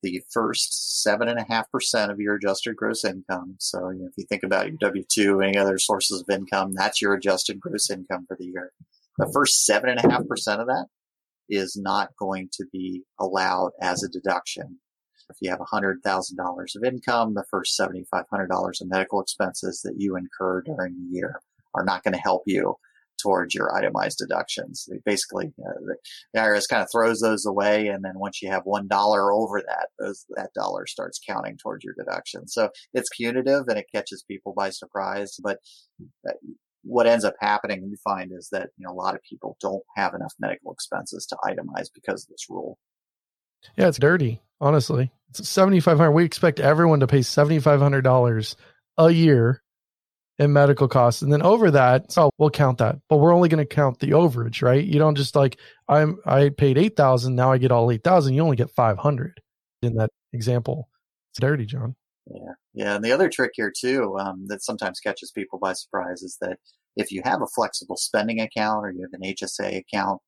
the 0.02 0.20
first 0.32 1.02
seven 1.02 1.28
and 1.28 1.38
a 1.38 1.44
half 1.48 1.70
percent 1.70 2.10
of 2.10 2.18
your 2.18 2.34
adjusted 2.34 2.74
gross 2.74 3.04
income. 3.04 3.56
So 3.58 3.90
you 3.90 4.00
know, 4.00 4.06
if 4.06 4.14
you 4.16 4.24
think 4.28 4.42
about 4.42 4.66
your 4.66 4.76
W 4.80 5.04
two, 5.08 5.40
any 5.40 5.56
other 5.56 5.78
sources 5.78 6.22
of 6.22 6.34
income, 6.34 6.72
that's 6.74 7.02
your 7.02 7.14
adjusted 7.14 7.60
gross 7.60 7.90
income 7.90 8.24
for 8.26 8.36
the 8.38 8.46
year. 8.46 8.72
The 9.18 9.30
first 9.32 9.66
seven 9.66 9.90
and 9.90 10.02
a 10.02 10.10
half 10.10 10.26
percent 10.26 10.60
of 10.60 10.66
that 10.68 10.86
is 11.49 11.76
not 11.76 12.11
going 12.18 12.49
to 12.52 12.64
be 12.72 13.02
allowed 13.18 13.72
as 13.80 14.02
a 14.02 14.08
deduction. 14.08 14.78
If 15.30 15.37
you 15.40 15.50
have 15.50 15.61
$100,000 15.61 16.76
of 16.76 16.84
income, 16.84 17.34
the 17.34 17.44
first 17.50 17.78
$7,500 17.78 18.80
of 18.80 18.88
medical 18.88 19.20
expenses 19.20 19.80
that 19.82 19.94
you 19.96 20.16
incur 20.16 20.62
during 20.62 20.94
the 20.94 21.16
year 21.16 21.40
are 21.75 21.84
not 21.84 22.02
going 22.02 22.14
to 22.14 22.20
help 22.20 22.42
you 22.46 22.76
towards 23.22 23.54
your 23.54 23.75
itemized 23.75 24.18
deductions. 24.18 24.87
They 24.90 24.99
basically, 25.04 25.52
uh, 25.64 25.78
the, 25.80 25.96
the, 26.34 26.40
IRS 26.40 26.68
kind 26.68 26.82
of 26.82 26.88
throws 26.90 27.20
those 27.20 27.46
away, 27.46 27.87
and 27.87 28.04
then 28.04 28.14
once 28.16 28.42
you 28.42 28.50
have 28.50 28.62
one 28.64 28.88
dollar 28.88 29.32
over 29.32 29.62
that, 29.66 29.88
those, 29.99 30.25
that 30.37 30.52
dollar 30.54 30.87
starts 30.87 31.20
counting 31.26 31.56
towards 31.56 31.84
your 31.84 31.94
deduction. 31.96 32.49
So 32.49 32.70
it's 32.92 33.11
punitive 33.16 33.64
and 33.68 33.78
it 33.78 33.87
catches 33.94 34.25
people 34.28 34.54
by 34.56 34.70
surprise. 34.70 35.37
But 35.42 35.58
uh, 36.28 36.32
what 36.82 37.06
ends 37.06 37.24
up 37.24 37.34
happening, 37.40 37.88
we 37.88 37.96
find, 38.02 38.32
is 38.32 38.48
that 38.52 38.70
you 38.76 38.86
know 38.86 38.92
a 38.92 38.94
lot 38.94 39.14
of 39.14 39.22
people 39.22 39.56
don't 39.60 39.82
have 39.96 40.14
enough 40.14 40.34
medical 40.38 40.72
expenses 40.72 41.26
to 41.26 41.36
itemize 41.44 41.88
because 41.94 42.24
of 42.24 42.28
this 42.28 42.46
rule. 42.48 42.78
Yeah, 43.76 43.88
it's 43.88 43.98
dirty. 43.98 44.42
Honestly, 44.60 45.10
it's 45.30 45.48
seventy 45.48 45.80
five 45.80 45.98
hundred. 45.98 46.12
We 46.12 46.24
expect 46.24 46.60
everyone 46.60 47.00
to 47.00 47.06
pay 47.06 47.22
seventy 47.22 47.58
five 47.58 47.80
hundred 47.80 48.02
dollars 48.02 48.56
a 48.98 49.10
year 49.10 49.62
in 50.38 50.52
medical 50.52 50.88
costs, 50.88 51.22
and 51.22 51.32
then 51.32 51.42
over 51.42 51.70
that, 51.72 52.10
so 52.10 52.30
we'll 52.38 52.50
count 52.50 52.78
that. 52.78 52.96
But 53.08 53.18
we're 53.18 53.34
only 53.34 53.48
going 53.48 53.64
to 53.64 53.74
count 53.74 53.98
the 54.00 54.10
overage, 54.10 54.62
right? 54.62 54.84
You 54.84 54.98
don't 54.98 55.14
just 55.14 55.36
like 55.36 55.58
I'm. 55.88 56.18
I 56.26 56.48
paid 56.48 56.78
eight 56.78 56.96
thousand. 56.96 57.36
Now 57.36 57.52
I 57.52 57.58
get 57.58 57.72
all 57.72 57.90
eight 57.90 58.04
thousand. 58.04 58.34
You 58.34 58.42
only 58.42 58.56
get 58.56 58.70
five 58.70 58.98
hundred 58.98 59.40
in 59.82 59.94
that 59.96 60.10
example. 60.32 60.88
It's 61.32 61.40
dirty, 61.40 61.66
John. 61.66 61.94
Yeah, 62.30 62.52
yeah. 62.74 62.94
And 62.94 63.04
the 63.04 63.12
other 63.12 63.28
trick 63.28 63.52
here 63.54 63.72
too, 63.76 64.16
um, 64.18 64.46
that 64.48 64.62
sometimes 64.62 65.00
catches 65.00 65.30
people 65.30 65.58
by 65.58 65.72
surprise, 65.72 66.22
is 66.22 66.38
that 66.40 66.58
if 66.96 67.10
you 67.10 67.22
have 67.24 67.42
a 67.42 67.46
flexible 67.54 67.96
spending 67.96 68.40
account 68.40 68.84
or 68.84 68.90
you 68.90 69.02
have 69.02 69.20
an 69.20 69.34
HSA 69.34 69.78
account, 69.78 70.20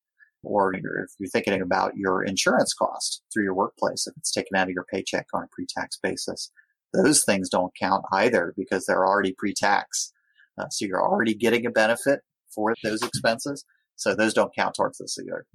or 0.42 0.74
if 0.74 0.82
you're 1.18 1.28
thinking 1.30 1.60
about 1.60 1.96
your 1.96 2.22
insurance 2.22 2.74
cost 2.74 3.22
through 3.32 3.44
your 3.44 3.54
workplace, 3.54 4.06
if 4.06 4.14
it's 4.16 4.32
taken 4.32 4.56
out 4.56 4.68
of 4.68 4.74
your 4.74 4.84
paycheck 4.92 5.26
on 5.32 5.44
a 5.44 5.48
pre-tax 5.50 5.98
basis, 6.02 6.50
those 6.92 7.24
things 7.24 7.48
don't 7.48 7.72
count 7.80 8.04
either 8.12 8.52
because 8.56 8.86
they're 8.86 9.06
already 9.06 9.34
pre-tax. 9.36 10.12
Uh, 10.58 10.68
so 10.70 10.84
you're 10.84 11.02
already 11.02 11.34
getting 11.34 11.66
a 11.66 11.70
benefit 11.70 12.20
for 12.54 12.74
those 12.84 13.02
expenses. 13.02 13.64
So 13.96 14.14
those 14.14 14.34
don't 14.34 14.54
count 14.54 14.74
towards 14.76 14.98
this 14.98 15.18
either. 15.18 15.46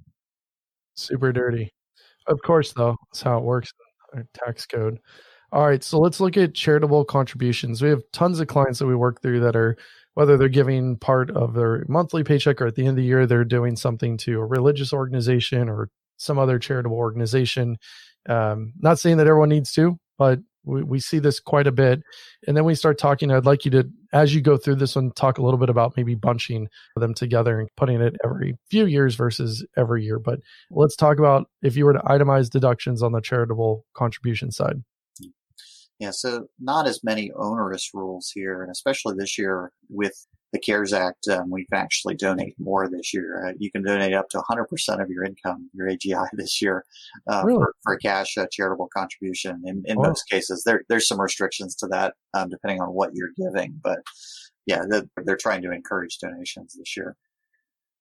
Super 0.96 1.32
dirty. 1.32 1.72
Of 2.26 2.40
course, 2.42 2.72
though, 2.72 2.96
that's 3.12 3.22
how 3.22 3.38
it 3.38 3.44
works. 3.44 3.72
Tax 4.34 4.66
code. 4.66 4.98
All 5.52 5.66
right, 5.66 5.82
so 5.82 5.98
let's 5.98 6.20
look 6.20 6.36
at 6.36 6.54
charitable 6.54 7.04
contributions. 7.04 7.82
We 7.82 7.88
have 7.88 8.02
tons 8.12 8.38
of 8.38 8.46
clients 8.46 8.78
that 8.78 8.86
we 8.86 8.94
work 8.94 9.20
through 9.20 9.40
that 9.40 9.56
are 9.56 9.76
whether 10.14 10.36
they're 10.36 10.48
giving 10.48 10.96
part 10.96 11.30
of 11.32 11.54
their 11.54 11.84
monthly 11.88 12.22
paycheck 12.22 12.60
or 12.60 12.66
at 12.66 12.76
the 12.76 12.82
end 12.82 12.90
of 12.90 12.96
the 12.96 13.04
year 13.04 13.26
they're 13.26 13.44
doing 13.44 13.74
something 13.74 14.16
to 14.18 14.40
a 14.40 14.44
religious 14.44 14.92
organization 14.92 15.68
or 15.68 15.88
some 16.18 16.38
other 16.38 16.58
charitable 16.58 16.96
organization. 16.96 17.76
Um, 18.28 18.72
not 18.78 18.98
saying 18.98 19.16
that 19.16 19.26
everyone 19.26 19.48
needs 19.48 19.72
to, 19.72 19.98
but 20.18 20.38
we, 20.64 20.82
we 20.82 21.00
see 21.00 21.18
this 21.18 21.40
quite 21.40 21.66
a 21.66 21.72
bit. 21.72 22.02
And 22.46 22.56
then 22.56 22.64
we 22.64 22.74
start 22.74 22.98
talking. 22.98 23.32
I'd 23.32 23.46
like 23.46 23.64
you 23.64 23.70
to, 23.72 23.88
as 24.12 24.34
you 24.34 24.42
go 24.42 24.56
through 24.56 24.76
this 24.76 24.94
one, 24.94 25.10
talk 25.12 25.38
a 25.38 25.42
little 25.42 25.58
bit 25.58 25.70
about 25.70 25.96
maybe 25.96 26.14
bunching 26.14 26.68
them 26.96 27.14
together 27.14 27.58
and 27.58 27.68
putting 27.76 28.00
it 28.00 28.14
every 28.24 28.56
few 28.70 28.86
years 28.86 29.14
versus 29.16 29.66
every 29.76 30.04
year. 30.04 30.18
But 30.18 30.40
let's 30.70 30.96
talk 30.96 31.18
about 31.18 31.48
if 31.62 31.76
you 31.76 31.86
were 31.86 31.94
to 31.94 32.00
itemize 32.00 32.50
deductions 32.50 33.02
on 33.02 33.12
the 33.12 33.20
charitable 33.20 33.84
contribution 33.94 34.52
side. 34.52 34.82
Yeah, 36.00 36.12
so 36.12 36.46
not 36.58 36.88
as 36.88 37.04
many 37.04 37.30
onerous 37.32 37.90
rules 37.92 38.30
here, 38.34 38.62
and 38.62 38.72
especially 38.72 39.14
this 39.16 39.36
year 39.36 39.70
with 39.90 40.26
the 40.52 40.58
CARES 40.58 40.94
Act, 40.94 41.28
um, 41.28 41.50
we 41.50 41.66
can 41.66 41.78
actually 41.78 42.14
donate 42.14 42.54
more 42.58 42.88
this 42.88 43.12
year. 43.12 43.46
Uh, 43.46 43.52
you 43.58 43.70
can 43.70 43.82
donate 43.82 44.14
up 44.14 44.30
to 44.30 44.38
100% 44.38 45.02
of 45.02 45.10
your 45.10 45.24
income, 45.24 45.68
your 45.74 45.88
AGI 45.88 46.26
this 46.32 46.60
year, 46.62 46.84
uh, 47.30 47.42
really? 47.44 47.58
for, 47.58 47.74
for, 47.84 47.92
a 47.92 47.98
cash 47.98 48.36
uh, 48.38 48.46
charitable 48.50 48.88
contribution. 48.96 49.62
In, 49.66 49.82
in 49.84 49.98
most 49.98 50.28
cases, 50.28 50.64
there, 50.64 50.82
there's 50.88 51.06
some 51.06 51.20
restrictions 51.20 51.76
to 51.76 51.86
that, 51.88 52.14
um, 52.32 52.48
depending 52.48 52.80
on 52.80 52.88
what 52.88 53.10
you're 53.14 53.32
giving. 53.36 53.78
But 53.84 53.98
yeah, 54.64 54.82
they're, 54.88 55.04
they're 55.24 55.36
trying 55.36 55.62
to 55.62 55.70
encourage 55.70 56.18
donations 56.18 56.74
this 56.78 56.96
year. 56.96 57.14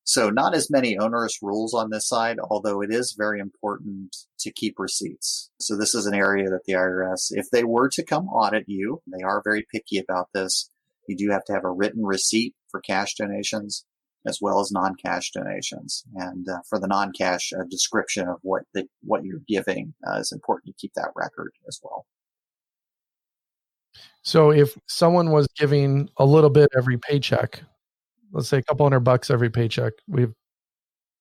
So 0.10 0.32
not 0.32 0.56
as 0.56 0.72
many 0.72 0.98
onerous 0.98 1.38
rules 1.40 1.76
on 1.76 1.92
this 1.92 2.08
side, 2.08 2.40
although 2.40 2.82
it 2.82 2.92
is 2.92 3.14
very 3.16 3.40
important 3.40 4.18
to 4.40 4.52
keep 4.52 4.80
receipts. 4.80 5.52
So 5.60 5.78
this 5.78 5.94
is 5.94 6.08
an 6.08 6.16
area 6.16 6.50
that 6.50 6.64
the 6.66 6.74
IRS, 6.74 7.28
if 7.30 7.52
they 7.52 7.64
were 7.64 7.90
to 7.90 8.04
come 8.04 8.28
audit 8.28 8.64
you, 8.66 9.04
they 9.06 9.22
are 9.22 9.44
very 9.44 9.68
picky 9.72 10.00
about 10.00 10.30
this. 10.34 10.72
You 11.08 11.16
do 11.16 11.30
have 11.30 11.44
to 11.46 11.54
have 11.54 11.64
a 11.64 11.72
written 11.72 12.04
receipt 12.04 12.56
for 12.72 12.82
cash 12.82 13.14
donations 13.20 13.86
as 14.26 14.40
well 14.42 14.60
as 14.60 14.72
non-cash 14.72 15.30
donations. 15.30 16.04
And 16.16 16.50
uh, 16.50 16.62
for 16.68 16.80
the 16.80 16.88
non-cash, 16.88 17.52
a 17.52 17.68
description 17.70 18.28
of 18.28 18.38
what 18.42 18.64
the, 18.74 18.88
what 19.04 19.24
you're 19.24 19.44
giving 19.48 19.94
uh, 20.08 20.18
is 20.18 20.32
important 20.32 20.74
to 20.74 20.82
keep 20.82 20.94
that 20.96 21.12
record 21.16 21.52
as 21.68 21.80
well. 21.84 22.08
So 24.24 24.50
if 24.50 24.76
someone 24.88 25.30
was 25.30 25.46
giving 25.56 26.10
a 26.18 26.26
little 26.26 26.50
bit 26.50 26.70
every 26.76 26.98
paycheck, 26.98 27.62
let's 28.32 28.48
say 28.48 28.58
a 28.58 28.64
couple 28.64 28.86
hundred 28.86 29.02
bucks 29.02 29.30
every 29.30 29.50
paycheck. 29.50 29.94
We 30.08 30.22
have 30.22 30.34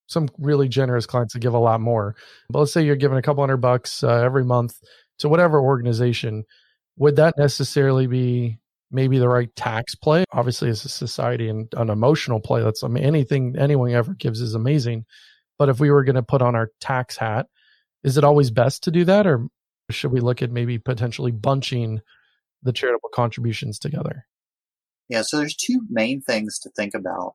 some 0.07 0.29
really 0.39 0.69
generous 0.69 1.07
clients 1.07 1.35
that 1.35 1.41
give 1.41 1.55
a 1.55 1.59
lot 1.59 1.81
more. 1.81 2.17
But 2.51 2.61
let's 2.61 2.73
say 2.73 2.85
you're 2.85 2.97
giving 2.97 3.19
a 3.19 3.23
couple 3.23 3.43
hundred 3.43 3.59
bucks 3.59 4.03
uh, 4.03 4.23
every 4.23 4.45
month 4.45 4.75
to 5.19 5.29
whatever 5.29 5.61
organization. 5.61 6.45
Would 6.97 7.17
that 7.17 7.35
necessarily 7.39 8.07
be 8.07 8.59
maybe 8.91 9.19
the 9.19 9.29
right 9.29 9.55
tax 9.55 9.95
play? 9.95 10.25
Obviously, 10.33 10.71
as 10.71 10.85
a 10.85 10.89
society 10.89 11.49
and 11.49 11.73
an 11.77 11.91
emotional 11.91 12.41
play, 12.41 12.63
that's 12.63 12.83
I 12.83 12.89
mean 12.89 13.05
anything 13.05 13.55
anyone 13.59 13.91
ever 13.93 14.15
gives 14.15 14.41
is 14.41 14.55
amazing. 14.55 15.05
But 15.59 15.69
if 15.69 15.81
we 15.81 15.91
were 15.91 16.05
going 16.05 16.17
to 16.17 16.23
put 16.23 16.43
on 16.43 16.55
our 16.55 16.71
tax 16.81 17.17
hat, 17.17 17.47
is 18.05 18.17
it 18.17 18.25
always 18.25 18.51
best 18.51 18.85
to 18.85 18.91
do 18.91 19.05
that, 19.05 19.27
or 19.27 19.47
should 19.91 20.13
we 20.13 20.21
look 20.21 20.41
at 20.43 20.51
maybe 20.51 20.79
potentially 20.79 21.33
bunching 21.33 22.01
the 22.63 22.73
charitable 22.73 23.11
contributions 23.13 23.79
together? 23.79 24.27
Yeah, 25.09 25.23
so 25.23 25.39
there's 25.39 25.57
two 25.57 25.83
main 25.91 26.21
things 26.21 26.59
to 26.61 26.71
think 26.71 26.95
about. 26.95 27.35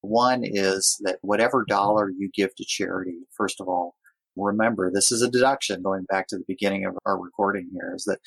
One 0.00 0.42
is 0.44 1.00
that 1.04 1.18
whatever 1.22 1.64
dollar 1.68 2.10
you 2.10 2.30
give 2.34 2.54
to 2.56 2.64
charity, 2.66 3.18
first 3.36 3.60
of 3.60 3.68
all, 3.68 3.94
remember 4.36 4.90
this 4.90 5.12
is 5.12 5.22
a 5.22 5.30
deduction 5.30 5.82
going 5.82 6.04
back 6.04 6.26
to 6.28 6.38
the 6.38 6.44
beginning 6.48 6.86
of 6.86 6.96
our 7.06 7.18
recording 7.20 7.68
here 7.72 7.92
is 7.94 8.04
that 8.04 8.18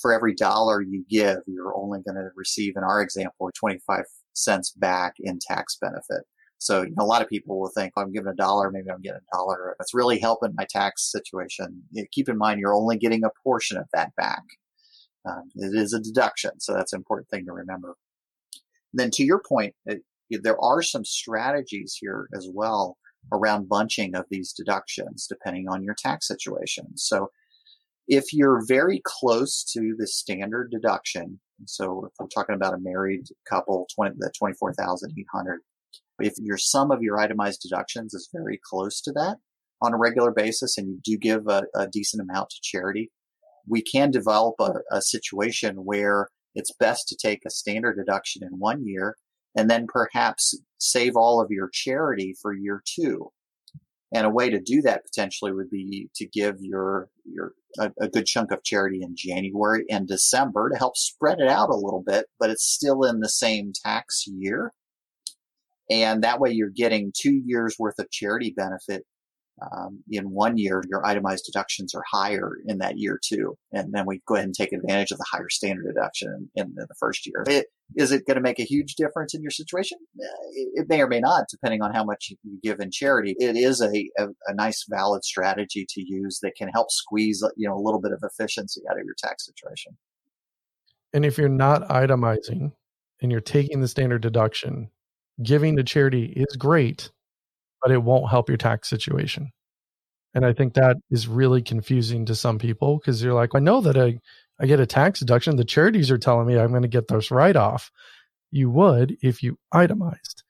for 0.00 0.12
every 0.12 0.34
dollar 0.34 0.80
you 0.82 1.04
give, 1.08 1.38
you're 1.46 1.76
only 1.76 2.00
going 2.00 2.16
to 2.16 2.30
receive, 2.36 2.74
in 2.76 2.82
our 2.82 3.00
example, 3.02 3.50
25 3.58 4.04
cents 4.32 4.72
back 4.72 5.14
in 5.20 5.38
tax 5.40 5.76
benefit. 5.80 6.22
So 6.58 6.82
you 6.82 6.94
know, 6.96 7.04
a 7.04 7.06
lot 7.06 7.22
of 7.22 7.28
people 7.28 7.60
will 7.60 7.70
think, 7.76 7.92
oh, 7.96 8.02
I'm 8.02 8.12
giving 8.12 8.32
a 8.32 8.34
dollar, 8.34 8.70
maybe 8.70 8.90
I'm 8.90 9.02
getting 9.02 9.20
a 9.20 9.36
dollar. 9.36 9.76
It's 9.80 9.94
really 9.94 10.18
helping 10.18 10.54
my 10.56 10.66
tax 10.68 11.10
situation. 11.10 11.82
keep 12.12 12.28
in 12.28 12.38
mind, 12.38 12.60
you're 12.60 12.74
only 12.74 12.96
getting 12.96 13.24
a 13.24 13.30
portion 13.44 13.76
of 13.76 13.86
that 13.92 14.14
back. 14.16 14.42
Um, 15.26 15.50
it 15.56 15.74
is 15.74 15.92
a 15.92 16.00
deduction, 16.00 16.60
so 16.60 16.72
that's 16.72 16.92
an 16.92 16.98
important 16.98 17.28
thing 17.28 17.46
to 17.46 17.52
remember. 17.52 17.96
And 18.92 19.00
then 19.00 19.10
to 19.14 19.24
your 19.24 19.42
point, 19.46 19.74
it, 19.86 20.02
there 20.30 20.60
are 20.60 20.82
some 20.82 21.04
strategies 21.04 21.96
here 22.00 22.28
as 22.34 22.48
well 22.52 22.96
around 23.32 23.68
bunching 23.68 24.14
of 24.14 24.24
these 24.30 24.52
deductions 24.52 25.26
depending 25.28 25.68
on 25.68 25.82
your 25.82 25.96
tax 25.98 26.28
situation. 26.28 26.96
So 26.96 27.30
if 28.08 28.32
you're 28.32 28.64
very 28.66 29.00
close 29.04 29.64
to 29.72 29.94
the 29.98 30.06
standard 30.06 30.70
deduction, 30.70 31.40
so 31.66 32.06
if 32.06 32.12
we're 32.18 32.28
talking 32.28 32.54
about 32.54 32.74
a 32.74 32.78
married 32.78 33.24
couple, 33.48 33.86
20, 33.94 34.16
the 34.18 34.30
24,800, 34.38 35.60
if 36.20 36.34
your 36.38 36.58
sum 36.58 36.90
of 36.90 37.02
your 37.02 37.18
itemized 37.18 37.60
deductions 37.62 38.14
is 38.14 38.28
very 38.32 38.60
close 38.62 39.00
to 39.02 39.12
that 39.12 39.36
on 39.82 39.92
a 39.92 39.98
regular 39.98 40.30
basis 40.30 40.78
and 40.78 40.88
you 40.88 41.00
do 41.04 41.18
give 41.18 41.48
a, 41.48 41.64
a 41.74 41.88
decent 41.88 42.22
amount 42.22 42.50
to 42.50 42.56
charity, 42.62 43.10
we 43.68 43.82
can 43.82 44.10
develop 44.10 44.54
a, 44.60 44.74
a 44.90 45.02
situation 45.02 45.76
where 45.84 46.28
it's 46.54 46.72
best 46.78 47.08
to 47.08 47.16
take 47.16 47.40
a 47.46 47.50
standard 47.50 47.96
deduction 47.96 48.42
in 48.42 48.58
one 48.58 48.86
year 48.86 49.16
and 49.56 49.70
then 49.70 49.86
perhaps 49.88 50.58
save 50.78 51.16
all 51.16 51.40
of 51.40 51.50
your 51.50 51.70
charity 51.72 52.34
for 52.40 52.52
year 52.52 52.82
two. 52.84 53.30
And 54.14 54.24
a 54.24 54.30
way 54.30 54.50
to 54.50 54.60
do 54.60 54.82
that 54.82 55.04
potentially 55.04 55.52
would 55.52 55.68
be 55.68 56.08
to 56.14 56.26
give 56.26 56.56
your 56.60 57.08
your 57.24 57.52
a, 57.78 57.90
a, 58.00 58.08
good 58.08 58.24
chunk 58.24 58.52
of 58.52 58.62
charity 58.62 59.00
in 59.02 59.14
January 59.16 59.84
and 59.90 60.06
December 60.06 60.70
to 60.70 60.78
help 60.78 60.96
spread 60.96 61.40
it 61.40 61.48
out 61.48 61.70
a 61.70 61.76
little 61.76 62.02
bit, 62.06 62.26
but 62.38 62.48
it's 62.48 62.64
still 62.64 63.02
in 63.02 63.18
the 63.18 63.28
same 63.28 63.72
tax 63.84 64.24
year. 64.26 64.72
And 65.90 66.22
that 66.22 66.40
way 66.40 66.52
you're 66.52 66.70
getting 66.74 67.12
two 67.14 67.34
years 67.44 67.76
worth 67.78 67.98
of 67.98 68.10
charity 68.10 68.54
benefit 68.56 69.04
um, 69.62 70.02
in 70.10 70.30
one 70.30 70.58
year, 70.58 70.82
your 70.88 71.04
itemized 71.06 71.46
deductions 71.46 71.94
are 71.94 72.04
higher 72.10 72.58
in 72.66 72.78
that 72.78 72.98
year 72.98 73.18
too. 73.22 73.56
And 73.72 73.92
then 73.92 74.04
we 74.06 74.20
go 74.26 74.34
ahead 74.34 74.44
and 74.44 74.54
take 74.54 74.72
advantage 74.72 75.10
of 75.12 75.18
the 75.18 75.26
higher 75.30 75.48
standard 75.48 75.86
deduction 75.86 76.50
in, 76.54 76.64
in 76.66 76.74
the 76.76 76.94
first 76.98 77.26
year. 77.26 77.42
It, 77.46 77.66
is 77.94 78.12
it 78.12 78.26
going 78.26 78.34
to 78.34 78.42
make 78.42 78.58
a 78.58 78.64
huge 78.64 78.96
difference 78.96 79.34
in 79.34 79.42
your 79.42 79.50
situation? 79.50 79.98
Uh, 80.20 80.26
it, 80.74 80.88
may 80.88 81.00
or 81.00 81.06
may 81.06 81.20
not, 81.20 81.44
depending 81.50 81.80
on 81.82 81.94
how 81.94 82.04
much 82.04 82.32
you 82.42 82.58
give 82.62 82.80
in 82.80 82.90
charity. 82.90 83.34
It 83.38 83.56
is 83.56 83.80
a, 83.80 84.10
a, 84.18 84.28
a, 84.46 84.54
nice, 84.54 84.84
valid 84.90 85.24
strategy 85.24 85.86
to 85.88 86.02
use 86.02 86.40
that 86.42 86.56
can 86.56 86.68
help 86.68 86.90
squeeze, 86.90 87.42
you 87.56 87.68
know, 87.68 87.76
a 87.76 87.80
little 87.80 88.00
bit 88.00 88.12
of 88.12 88.22
efficiency 88.22 88.82
out 88.90 88.98
of 88.98 89.04
your 89.06 89.14
tax 89.16 89.46
situation. 89.46 89.96
And 91.14 91.24
if 91.24 91.38
you're 91.38 91.48
not 91.48 91.88
itemizing 91.88 92.72
and 93.22 93.32
you're 93.32 93.40
taking 93.40 93.80
the 93.80 93.88
standard 93.88 94.20
deduction, 94.20 94.90
giving 95.42 95.76
to 95.76 95.84
charity 95.84 96.32
is 96.36 96.56
great 96.56 97.10
but 97.86 97.92
it 97.92 98.02
won't 98.02 98.28
help 98.28 98.48
your 98.48 98.58
tax 98.58 98.88
situation. 98.88 99.52
And 100.34 100.44
I 100.44 100.52
think 100.52 100.74
that 100.74 100.96
is 101.08 101.28
really 101.28 101.62
confusing 101.62 102.26
to 102.26 102.34
some 102.34 102.58
people 102.58 102.98
because 102.98 103.22
you're 103.22 103.32
like, 103.32 103.50
I 103.54 103.60
know 103.60 103.80
that 103.80 103.96
I, 103.96 104.18
I 104.60 104.66
get 104.66 104.80
a 104.80 104.86
tax 104.86 105.20
deduction. 105.20 105.54
The 105.54 105.64
charities 105.64 106.10
are 106.10 106.18
telling 106.18 106.48
me 106.48 106.58
I'm 106.58 106.70
going 106.70 106.82
to 106.82 106.88
get 106.88 107.06
this 107.06 107.30
write 107.30 107.54
off. 107.54 107.92
You 108.50 108.70
would 108.70 109.16
if 109.22 109.40
you 109.40 109.56
itemized, 109.70 110.42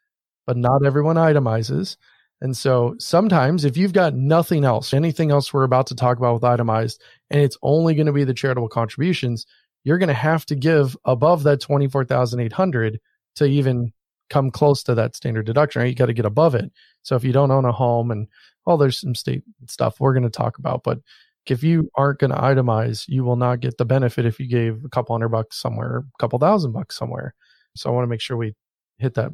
but 0.47 0.57
not 0.57 0.83
everyone 0.83 1.17
itemizes. 1.17 1.99
And 2.41 2.57
so 2.57 2.95
sometimes 2.99 3.67
if 3.67 3.77
you've 3.77 3.93
got 3.93 4.15
nothing 4.15 4.65
else, 4.65 4.95
anything 4.95 5.31
else 5.31 5.53
we're 5.53 5.65
about 5.65 5.89
to 5.89 5.95
talk 5.95 6.17
about 6.17 6.33
with 6.33 6.45
itemized, 6.45 7.03
and 7.29 7.43
it's 7.43 7.59
only 7.61 7.95
going 7.95 8.07
to 8.07 8.15
be 8.15 8.25
the 8.25 8.33
charitable 8.33 8.71
contributions, 8.71 9.45
you're 9.85 9.99
going 9.99 10.09
to 10.09 10.15
have 10.15 10.47
to 10.47 10.55
give 10.55 10.97
above 11.05 11.43
that 11.43 11.61
24,800 11.61 12.99
to 13.35 13.45
even 13.45 13.93
come 14.31 14.51
close 14.51 14.83
to 14.85 14.95
that 14.95 15.17
standard 15.17 15.47
deduction, 15.47 15.81
right? 15.81 15.89
You 15.89 15.95
got 15.95 16.07
to 16.07 16.13
get 16.13 16.25
above 16.25 16.55
it. 16.55 16.71
So 17.03 17.17
if 17.17 17.25
you 17.25 17.33
don't 17.33 17.51
own 17.51 17.65
a 17.65 17.73
home 17.73 18.11
and 18.11 18.27
well, 18.65 18.77
there's 18.77 18.99
some 18.99 19.15
state 19.15 19.43
stuff 19.67 20.01
we're 20.01 20.13
going 20.13 20.25
to 20.25 20.31
talk 20.31 20.59
about, 20.59 20.83
but 20.83 20.99
if 21.47 21.63
you 21.63 21.89
aren't 21.95 22.19
going 22.19 22.33
to 22.33 22.37
itemize, 22.37 23.05
you 23.09 23.23
will 23.23 23.37
not 23.37 23.61
get 23.61 23.79
the 23.79 23.85
benefit 23.85 24.27
if 24.27 24.41
you 24.41 24.49
gave 24.49 24.85
a 24.85 24.89
couple 24.89 25.15
hundred 25.15 25.29
bucks 25.29 25.57
somewhere, 25.57 25.99
a 25.99 26.19
couple 26.19 26.39
thousand 26.39 26.73
bucks 26.73 26.97
somewhere. 26.97 27.35
So 27.77 27.89
I 27.89 27.93
want 27.93 28.05
to 28.05 28.09
make 28.09 28.21
sure 28.21 28.37
we 28.37 28.55
hit 28.99 29.15
that 29.15 29.31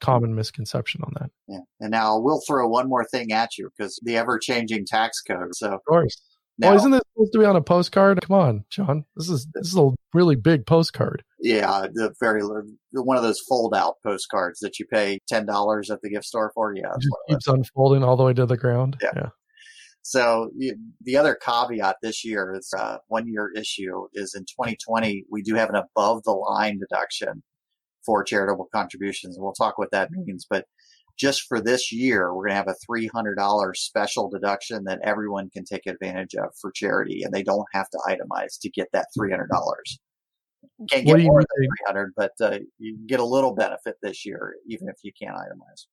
common 0.00 0.34
misconception 0.34 1.02
on 1.02 1.12
that. 1.20 1.30
Yeah. 1.48 1.60
And 1.80 1.90
now 1.90 2.18
we'll 2.18 2.42
throw 2.46 2.68
one 2.68 2.88
more 2.88 3.04
thing 3.04 3.32
at 3.32 3.58
you 3.58 3.70
because 3.76 3.98
the 4.02 4.16
ever 4.16 4.38
changing 4.38 4.86
tax 4.86 5.20
code. 5.20 5.54
So 5.54 5.70
of 5.70 5.84
course. 5.84 6.20
Now, 6.58 6.74
isn't 6.74 6.90
this 6.90 7.00
supposed 7.14 7.32
to 7.32 7.38
be 7.38 7.46
on 7.46 7.56
a 7.56 7.62
postcard? 7.62 8.20
Come 8.20 8.36
on, 8.36 8.64
John. 8.68 9.06
This 9.16 9.30
is 9.30 9.46
this 9.54 9.68
is 9.68 9.78
a 9.78 9.90
really 10.12 10.36
big 10.36 10.66
postcard. 10.66 11.24
Yeah, 11.42 11.86
the 11.92 12.12
very 12.20 12.42
one 12.92 13.16
of 13.16 13.22
those 13.22 13.40
fold 13.48 13.74
out 13.74 13.94
postcards 14.04 14.60
that 14.60 14.78
you 14.78 14.86
pay 14.92 15.20
ten 15.28 15.46
dollars 15.46 15.90
at 15.90 16.00
the 16.02 16.10
gift 16.10 16.26
store 16.26 16.52
for. 16.54 16.74
Yeah, 16.76 16.92
it 16.96 17.08
keeps 17.28 17.46
unfolding 17.46 18.04
all 18.04 18.16
the 18.16 18.24
way 18.24 18.34
to 18.34 18.46
the 18.46 18.56
ground. 18.56 18.96
Yeah. 19.02 19.10
yeah. 19.16 19.28
So 20.02 20.50
the 21.02 21.16
other 21.16 21.34
caveat 21.34 21.96
this 22.02 22.24
year 22.24 22.54
is 22.58 22.72
uh, 22.76 22.98
one 23.08 23.28
year 23.28 23.52
issue 23.54 24.06
is 24.14 24.34
in 24.34 24.42
2020 24.42 25.24
we 25.30 25.42
do 25.42 25.54
have 25.54 25.68
an 25.68 25.76
above 25.76 26.22
the 26.24 26.32
line 26.32 26.78
deduction 26.78 27.42
for 28.04 28.24
charitable 28.24 28.68
contributions, 28.74 29.36
and 29.36 29.44
we'll 29.44 29.52
talk 29.52 29.78
what 29.78 29.90
that 29.92 30.10
means. 30.10 30.46
But 30.48 30.64
just 31.18 31.42
for 31.46 31.60
this 31.60 31.92
year, 31.92 32.34
we're 32.34 32.48
going 32.48 32.52
to 32.52 32.54
have 32.54 32.68
a 32.68 32.90
$300 32.90 33.76
special 33.76 34.30
deduction 34.30 34.84
that 34.84 35.00
everyone 35.04 35.50
can 35.50 35.64
take 35.64 35.86
advantage 35.86 36.34
of 36.34 36.50
for 36.58 36.72
charity 36.72 37.22
and 37.22 37.32
they 37.32 37.42
don't 37.42 37.66
have 37.74 37.90
to 37.90 37.98
itemize 38.08 38.58
to 38.62 38.70
get 38.70 38.88
that 38.94 39.08
$300. 39.18 39.46
Can't 40.90 41.06
get 41.06 41.20
more 41.20 41.40
than 41.40 41.68
300, 41.86 42.12
but 42.16 42.32
uh, 42.40 42.58
you 42.78 42.98
get 43.06 43.20
a 43.20 43.24
little 43.24 43.54
benefit 43.54 43.96
this 44.02 44.24
year, 44.24 44.54
even 44.66 44.88
if 44.88 44.96
you 45.02 45.12
can't 45.12 45.36
itemize. 45.36 45.86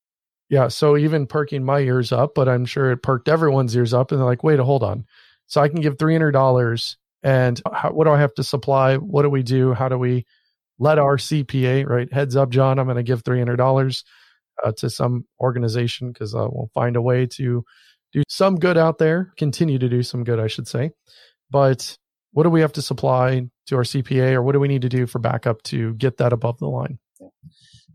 Yeah. 0.49 0.69
So 0.69 0.95
even 0.95 1.27
perking 1.27 1.63
my 1.63 1.79
ears 1.79 2.11
up, 2.11 2.33
but 2.35 2.47
I'm 2.47 2.65
sure 2.65 2.91
it 2.91 3.03
perked 3.03 3.27
everyone's 3.27 3.75
ears 3.75 3.93
up 3.93 4.11
and 4.11 4.19
they're 4.19 4.25
like, 4.25 4.43
wait, 4.43 4.59
a 4.59 4.63
hold 4.63 4.83
on. 4.83 5.05
So 5.47 5.61
I 5.61 5.67
can 5.67 5.81
give 5.81 5.97
$300 5.97 6.95
and 7.23 7.61
how, 7.71 7.91
what 7.91 8.05
do 8.05 8.11
I 8.11 8.19
have 8.19 8.33
to 8.35 8.43
supply? 8.43 8.95
What 8.95 9.23
do 9.23 9.29
we 9.29 9.43
do? 9.43 9.73
How 9.73 9.89
do 9.89 9.97
we 9.97 10.25
let 10.79 10.99
our 10.99 11.17
CPA, 11.17 11.87
right? 11.87 12.11
Heads 12.11 12.35
up, 12.35 12.49
John, 12.49 12.79
I'm 12.79 12.85
going 12.85 12.97
to 12.97 13.03
give 13.03 13.23
$300 13.23 14.03
uh, 14.63 14.71
to 14.77 14.89
some 14.89 15.25
organization 15.39 16.11
because 16.11 16.33
uh, 16.33 16.47
we'll 16.49 16.69
find 16.73 16.95
a 16.95 17.01
way 17.01 17.25
to 17.25 17.63
do 18.13 18.23
some 18.29 18.55
good 18.57 18.77
out 18.77 18.97
there, 18.99 19.33
continue 19.37 19.79
to 19.79 19.89
do 19.89 20.01
some 20.03 20.23
good, 20.23 20.39
I 20.39 20.47
should 20.47 20.67
say. 20.67 20.91
But 21.49 21.97
what 22.37 22.43
do 22.43 22.51
we 22.51 22.61
have 22.61 22.73
to 22.73 22.83
supply 22.83 23.49
to 23.65 23.75
our 23.75 23.81
CPA 23.81 24.33
or 24.33 24.43
what 24.43 24.51
do 24.51 24.59
we 24.59 24.67
need 24.67 24.83
to 24.83 24.89
do 24.89 25.07
for 25.07 25.17
backup 25.17 25.63
to 25.63 25.95
get 25.95 26.17
that 26.17 26.31
above 26.31 26.59
the 26.59 26.67
line? 26.67 26.99
Yeah. 27.19 27.29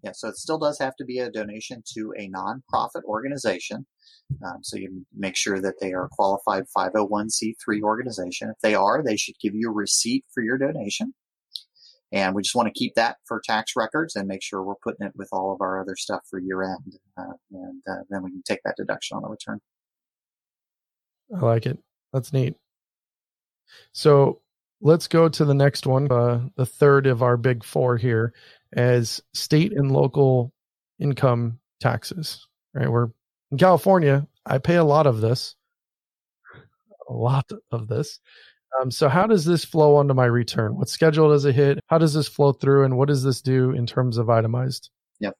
yeah 0.02 0.10
so 0.12 0.26
it 0.26 0.36
still 0.36 0.58
does 0.58 0.80
have 0.80 0.96
to 0.96 1.04
be 1.04 1.20
a 1.20 1.30
donation 1.30 1.80
to 1.94 2.12
a 2.18 2.28
nonprofit 2.28 3.04
organization. 3.04 3.86
Um, 4.44 4.58
so 4.62 4.78
you 4.78 5.06
make 5.16 5.36
sure 5.36 5.60
that 5.60 5.74
they 5.80 5.92
are 5.92 6.06
a 6.06 6.08
qualified 6.08 6.64
501c3 6.76 7.82
organization. 7.82 8.50
If 8.50 8.56
they 8.64 8.74
are, 8.74 9.00
they 9.00 9.16
should 9.16 9.36
give 9.40 9.54
you 9.54 9.68
a 9.68 9.72
receipt 9.72 10.24
for 10.34 10.42
your 10.42 10.58
donation. 10.58 11.14
And 12.10 12.34
we 12.34 12.42
just 12.42 12.56
want 12.56 12.66
to 12.66 12.76
keep 12.76 12.96
that 12.96 13.18
for 13.28 13.40
tax 13.44 13.74
records 13.76 14.16
and 14.16 14.26
make 14.26 14.42
sure 14.42 14.64
we're 14.64 14.74
putting 14.82 15.06
it 15.06 15.12
with 15.14 15.28
all 15.30 15.52
of 15.52 15.60
our 15.60 15.80
other 15.80 15.94
stuff 15.94 16.22
for 16.28 16.40
year 16.40 16.64
end. 16.64 16.98
Uh, 17.16 17.34
and 17.52 17.80
uh, 17.88 18.02
then 18.10 18.24
we 18.24 18.32
can 18.32 18.42
take 18.42 18.64
that 18.64 18.74
deduction 18.76 19.18
on 19.18 19.22
the 19.22 19.28
return. 19.28 19.60
I 21.32 21.38
like 21.44 21.64
it. 21.64 21.78
That's 22.12 22.32
neat. 22.32 22.56
So 23.92 24.40
let's 24.80 25.08
go 25.08 25.28
to 25.28 25.44
the 25.44 25.54
next 25.54 25.86
one, 25.86 26.10
uh, 26.10 26.48
the 26.56 26.66
third 26.66 27.06
of 27.06 27.22
our 27.22 27.36
big 27.36 27.64
four 27.64 27.96
here, 27.96 28.32
as 28.74 29.22
state 29.32 29.72
and 29.72 29.90
local 29.90 30.52
income 30.98 31.58
taxes. 31.80 32.46
Right, 32.74 32.90
we're 32.90 33.08
in 33.50 33.58
California. 33.58 34.26
I 34.46 34.58
pay 34.58 34.76
a 34.76 34.84
lot 34.84 35.06
of 35.06 35.20
this, 35.20 35.54
a 37.08 37.12
lot 37.12 37.50
of 37.70 37.88
this, 37.88 38.18
um, 38.80 38.90
so 38.90 39.08
how 39.08 39.26
does 39.26 39.44
this 39.44 39.64
flow 39.64 39.96
onto 39.96 40.14
my 40.14 40.24
return? 40.24 40.76
What 40.76 40.88
schedule 40.88 41.30
does 41.30 41.44
it 41.44 41.54
hit? 41.54 41.80
How 41.88 41.98
does 41.98 42.14
this 42.14 42.28
flow 42.28 42.52
through, 42.52 42.84
and 42.84 42.96
what 42.96 43.08
does 43.08 43.22
this 43.22 43.42
do 43.42 43.70
in 43.72 43.86
terms 43.86 44.16
of 44.18 44.30
itemized? 44.30 44.90
Yep. 45.20 45.36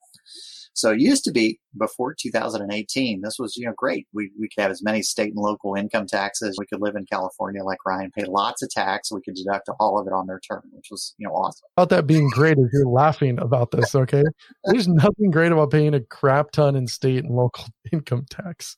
So 0.75 0.93
it 0.93 1.01
used 1.01 1.25
to 1.25 1.33
be 1.33 1.59
before 1.79 2.15
2018. 2.15 3.21
This 3.21 3.39
was 3.39 3.57
you 3.57 3.67
know 3.67 3.75
great. 3.77 4.07
We 4.13 4.31
we 4.39 4.49
could 4.49 4.63
have 4.63 4.71
as 4.71 4.83
many 4.83 5.03
state 5.03 5.35
and 5.35 5.43
local 5.43 5.75
income 5.75 6.07
taxes. 6.07 6.57
We 6.59 6.67
could 6.67 6.81
live 6.81 6.97
in 6.97 7.05
California 7.07 7.63
like 7.63 7.79
Ryan, 7.87 8.11
pay 8.11 8.25
lots 8.25 8.63
of 8.63 8.71
tax. 8.71 9.13
We 9.13 9.23
could 9.23 9.35
deduct 9.35 9.69
all 9.81 9.99
of 9.99 10.07
it 10.07 10.13
on 10.13 10.27
their 10.27 10.37
return, 10.37 10.63
which 10.73 10.89
was 10.91 11.15
you 11.19 11.27
know 11.27 11.35
awesome. 11.35 11.69
About 11.77 11.91
that 11.91 12.07
being 12.07 12.29
great, 12.31 12.59
if 12.59 12.73
you're 12.73 12.87
laughing 12.87 13.39
about 13.39 13.71
this, 13.71 13.95
okay? 13.95 14.23
There's 14.65 14.89
nothing 14.89 15.31
great 15.31 15.53
about 15.53 15.71
paying 15.71 15.95
a 15.95 16.01
crap 16.01 16.53
ton 16.53 16.77
in 16.77 16.87
state 16.87 17.25
and 17.25 17.35
local 17.35 17.67
income 17.93 18.27
tax 18.31 18.77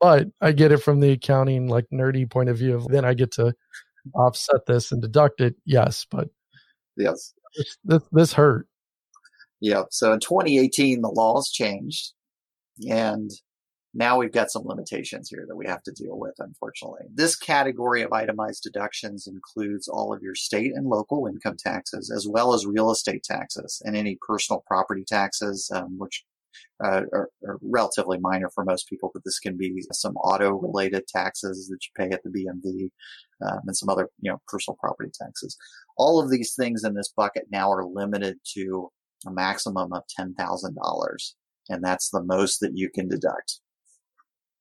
but 0.00 0.28
I 0.40 0.52
get 0.52 0.72
it 0.72 0.78
from 0.78 1.00
the 1.00 1.12
accounting 1.12 1.68
like 1.68 1.86
nerdy 1.92 2.30
point 2.30 2.48
of 2.48 2.58
view 2.58 2.76
of 2.76 2.88
then 2.88 3.04
I 3.04 3.14
get 3.14 3.32
to 3.32 3.52
offset 4.14 4.66
this 4.66 4.92
and 4.92 5.02
deduct 5.02 5.40
it. 5.40 5.56
Yes, 5.64 6.06
but 6.10 6.28
yes, 6.96 7.34
this 7.56 7.78
this, 7.84 8.02
this 8.12 8.32
hurt. 8.32 8.66
Yeah. 9.60 9.84
So 9.90 10.12
in 10.12 10.20
2018, 10.20 11.00
the 11.00 11.08
laws 11.08 11.50
changed, 11.50 12.12
and 12.88 13.30
now 13.94 14.18
we've 14.18 14.32
got 14.32 14.50
some 14.50 14.64
limitations 14.64 15.28
here 15.28 15.44
that 15.48 15.56
we 15.56 15.66
have 15.66 15.82
to 15.84 15.92
deal 15.92 16.18
with. 16.18 16.34
Unfortunately, 16.38 17.06
this 17.12 17.34
category 17.34 18.02
of 18.02 18.12
itemized 18.12 18.62
deductions 18.62 19.26
includes 19.26 19.88
all 19.88 20.12
of 20.12 20.22
your 20.22 20.34
state 20.34 20.72
and 20.74 20.86
local 20.86 21.26
income 21.26 21.56
taxes, 21.58 22.12
as 22.14 22.28
well 22.28 22.54
as 22.54 22.66
real 22.66 22.90
estate 22.90 23.24
taxes 23.24 23.82
and 23.84 23.96
any 23.96 24.16
personal 24.26 24.62
property 24.66 25.04
taxes, 25.04 25.70
um, 25.74 25.98
which 25.98 26.24
uh, 26.82 27.02
are, 27.12 27.30
are, 27.46 27.58
relatively 27.60 28.18
minor 28.18 28.48
for 28.50 28.64
most 28.64 28.88
people, 28.88 29.10
but 29.12 29.22
this 29.24 29.38
can 29.38 29.56
be 29.56 29.82
some 29.92 30.16
auto 30.16 30.50
related 30.52 31.06
taxes 31.08 31.68
that 31.68 31.78
you 31.82 31.90
pay 31.96 32.14
at 32.14 32.22
the 32.22 32.30
BMV 32.30 32.90
um, 33.46 33.60
and 33.66 33.76
some 33.76 33.88
other, 33.88 34.08
you 34.20 34.30
know, 34.30 34.40
personal 34.46 34.76
property 34.80 35.10
taxes. 35.20 35.56
All 35.96 36.20
of 36.20 36.30
these 36.30 36.54
things 36.54 36.84
in 36.84 36.94
this 36.94 37.12
bucket 37.16 37.46
now 37.50 37.70
are 37.70 37.84
limited 37.84 38.38
to 38.54 38.90
a 39.26 39.30
maximum 39.30 39.92
of 39.92 40.02
$10,000. 40.18 41.32
And 41.68 41.84
that's 41.84 42.10
the 42.10 42.22
most 42.22 42.60
that 42.60 42.72
you 42.74 42.90
can 42.90 43.08
deduct. 43.08 43.60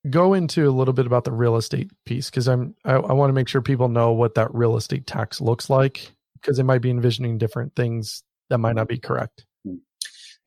Go 0.10 0.34
into 0.34 0.70
a 0.70 0.72
little 0.72 0.94
bit 0.94 1.06
about 1.06 1.24
the 1.24 1.32
real 1.32 1.58
estate 1.58 1.92
piece 2.06 2.30
because 2.30 2.48
I'm 2.48 2.76
I, 2.86 2.94
I 2.94 3.14
want 3.14 3.30
to 3.30 3.34
make 3.34 3.48
sure 3.48 3.62
people 3.62 3.90
know 3.90 4.12
what 4.12 4.36
that 4.36 4.54
real 4.54 4.78
estate 4.78 5.06
tax 5.06 5.42
looks 5.42 5.70
like 5.70 6.12
because 6.40 6.58
they 6.58 6.64
might 6.64 6.82
be 6.82 6.90
envisioning 6.90 7.38
different 7.38 7.76
things 7.76 8.24
that 8.50 8.60
might 8.60 8.76
not 8.76 8.88
be 8.88 9.00
correct. 9.00 9.46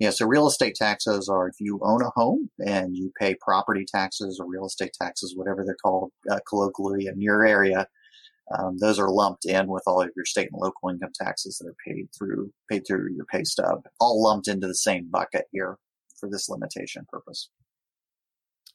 Yeah, 0.00 0.10
so 0.10 0.26
real 0.26 0.46
estate 0.46 0.76
taxes 0.76 1.28
are 1.28 1.48
if 1.48 1.56
you 1.60 1.78
own 1.82 2.00
a 2.00 2.08
home 2.16 2.48
and 2.58 2.96
you 2.96 3.12
pay 3.20 3.34
property 3.38 3.84
taxes 3.86 4.40
or 4.40 4.48
real 4.48 4.64
estate 4.64 4.92
taxes, 5.00 5.34
whatever 5.36 5.62
they're 5.62 5.76
called 5.82 6.10
uh, 6.30 6.38
colloquially 6.48 7.06
in 7.06 7.20
your 7.20 7.46
area. 7.46 7.86
Um, 8.58 8.78
those 8.78 8.98
are 8.98 9.10
lumped 9.10 9.44
in 9.44 9.68
with 9.68 9.84
all 9.86 10.02
of 10.02 10.10
your 10.16 10.24
state 10.24 10.48
and 10.52 10.60
local 10.60 10.88
income 10.88 11.12
taxes 11.14 11.58
that 11.58 11.68
are 11.68 11.76
paid 11.86 12.08
through 12.16 12.52
paid 12.68 12.86
through 12.86 13.12
your 13.14 13.26
pay 13.26 13.44
stub, 13.44 13.82
all 14.00 14.22
lumped 14.22 14.48
into 14.48 14.66
the 14.66 14.74
same 14.74 15.08
bucket 15.10 15.46
here 15.52 15.78
for 16.18 16.28
this 16.28 16.48
limitation 16.48 17.06
purpose. 17.08 17.48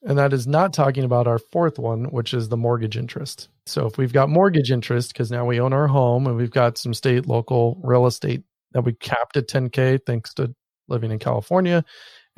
And 0.03 0.17
that 0.17 0.33
is 0.33 0.45
not 0.45 0.73
talking 0.73 1.03
about 1.03 1.27
our 1.27 1.39
fourth 1.39 1.79
one, 1.79 2.05
which 2.05 2.33
is 2.33 2.49
the 2.49 2.57
mortgage 2.57 2.97
interest. 2.97 3.49
So 3.65 3.87
if 3.87 3.97
we've 3.97 4.13
got 4.13 4.29
mortgage 4.29 4.71
interest, 4.71 5.13
because 5.13 5.31
now 5.31 5.45
we 5.45 5.59
own 5.59 5.73
our 5.73 5.87
home 5.87 6.27
and 6.27 6.35
we've 6.35 6.51
got 6.51 6.77
some 6.77 6.93
state, 6.93 7.27
local 7.27 7.79
real 7.83 8.05
estate 8.05 8.43
that 8.73 8.83
we 8.83 8.93
capped 8.93 9.37
at 9.37 9.47
10K 9.47 9.99
thanks 10.05 10.33
to 10.35 10.53
living 10.87 11.11
in 11.11 11.19
California. 11.19 11.83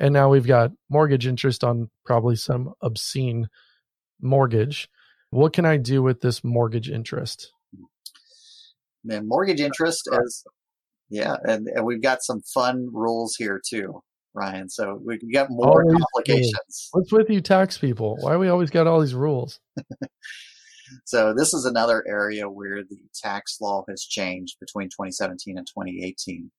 And 0.00 0.14
now 0.14 0.30
we've 0.30 0.46
got 0.46 0.70
mortgage 0.88 1.26
interest 1.26 1.64
on 1.64 1.90
probably 2.06 2.36
some 2.36 2.72
obscene 2.80 3.48
mortgage. 4.20 4.88
What 5.30 5.52
can 5.52 5.64
I 5.64 5.76
do 5.76 6.02
with 6.02 6.20
this 6.20 6.42
mortgage 6.42 6.88
interest? 6.88 7.52
And 9.08 9.28
mortgage 9.28 9.60
interest 9.60 10.08
as 10.12 10.44
yeah, 11.10 11.36
and, 11.44 11.68
and 11.68 11.84
we've 11.84 12.02
got 12.02 12.22
some 12.22 12.40
fun 12.42 12.90
rules 12.92 13.34
here 13.36 13.60
too, 13.66 14.02
Ryan. 14.34 14.68
So 14.68 15.00
we 15.04 15.18
got 15.32 15.50
more 15.50 15.82
always 15.82 15.96
complications. 15.98 16.88
What's 16.92 17.12
with 17.12 17.30
you 17.30 17.40
tax 17.40 17.78
people? 17.78 18.16
Why 18.20 18.36
we 18.36 18.48
always 18.48 18.70
got 18.70 18.86
all 18.86 19.00
these 19.00 19.14
rules? 19.14 19.60
so 21.04 21.34
this 21.34 21.54
is 21.54 21.64
another 21.64 22.04
area 22.06 22.48
where 22.48 22.82
the 22.82 22.98
tax 23.14 23.58
law 23.60 23.84
has 23.88 24.02
changed 24.02 24.56
between 24.60 24.88
2017 24.88 25.56
and 25.56 25.66
2018. 25.66 26.50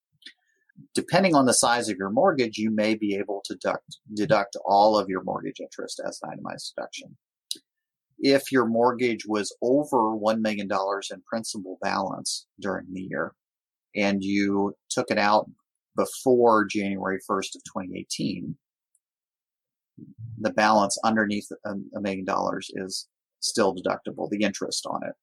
Depending 0.96 1.36
on 1.36 1.46
the 1.46 1.54
size 1.54 1.90
of 1.90 1.98
your 1.98 2.10
mortgage, 2.10 2.58
you 2.58 2.72
may 2.72 2.96
be 2.96 3.16
able 3.16 3.42
to 3.46 3.54
deduct, 3.54 3.98
deduct 4.16 4.56
all 4.66 4.98
of 4.98 5.10
your 5.10 5.22
mortgage 5.24 5.60
interest 5.60 6.02
as 6.08 6.20
an 6.24 6.30
itemized 6.32 6.74
deduction. 6.74 7.18
If 8.20 8.52
your 8.52 8.66
mortgage 8.66 9.26
was 9.26 9.56
over 9.62 10.16
$1 10.16 10.42
million 10.42 10.68
in 10.70 11.22
principal 11.30 11.78
balance 11.82 12.46
during 12.60 12.88
the 12.92 13.08
year, 13.10 13.34
and 13.96 14.24
you 14.24 14.76
took 14.90 15.10
it 15.10 15.18
out 15.18 15.50
before 15.96 16.66
January 16.66 17.20
1st 17.30 17.56
of 17.56 17.64
2018, 17.64 18.56
the 20.40 20.52
balance 20.52 20.98
underneath 21.04 21.48
a 21.66 22.02
million 22.02 22.26
dollars 22.26 22.70
is 22.76 23.08
still 23.40 23.76
deductible, 23.76 24.30
the 24.30 24.44
interest 24.44 24.86
on 24.86 25.02
it. 25.04 25.14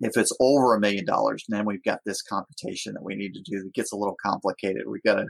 If 0.00 0.16
it's 0.16 0.36
over 0.40 0.74
a 0.74 0.80
million 0.80 1.04
dollars, 1.04 1.44
then 1.48 1.64
we've 1.64 1.84
got 1.84 2.00
this 2.04 2.20
computation 2.20 2.94
that 2.94 3.04
we 3.04 3.14
need 3.14 3.32
to 3.34 3.42
do 3.42 3.62
that 3.62 3.74
gets 3.74 3.92
a 3.92 3.96
little 3.96 4.16
complicated. 4.22 4.82
We've 4.86 5.02
got 5.02 5.16
to 5.16 5.26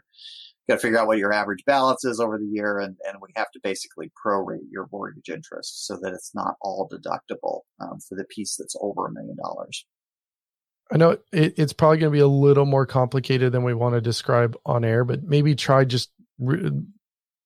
got 0.68 0.77
to 0.77 0.81
figure 0.81 0.98
out 0.98 1.07
what 1.07 1.18
your 1.18 1.33
average 1.33 1.64
balance 1.66 2.05
is 2.05 2.20
over 2.20 2.38
the 2.38 2.46
year, 2.46 2.79
and, 2.79 2.96
and 3.07 3.18
we 3.20 3.29
have 3.37 3.50
to 3.53 3.61
basically 3.62 4.11
prorate 4.24 4.66
your 4.70 4.88
mortgage 4.90 5.29
interest 5.29 5.87
so 5.87 5.98
that 6.00 6.12
it's 6.12 6.35
not 6.35 6.55
all 6.61 6.88
deductible 6.88 7.61
um, 7.81 7.98
for 8.09 8.16
the 8.16 8.24
piece 8.24 8.57
that's 8.57 8.77
over 8.81 9.07
a 9.07 9.12
million 9.12 9.37
dollars. 9.37 9.85
I 10.92 10.96
know 10.96 11.11
it, 11.33 11.55
it's 11.59 11.72
probably 11.72 11.98
going 11.98 12.12
to 12.12 12.16
be 12.16 12.20
a 12.20 12.27
little 12.27 12.66
more 12.66 12.87
complicated 12.87 13.53
than 13.53 13.64
we 13.64 13.74
want 13.74 13.94
to 13.94 14.00
describe 14.00 14.57
on 14.64 14.85
air, 14.85 15.05
but 15.05 15.22
maybe 15.22 15.55
try 15.55 15.85
just 15.85 16.11
re- 16.38 16.70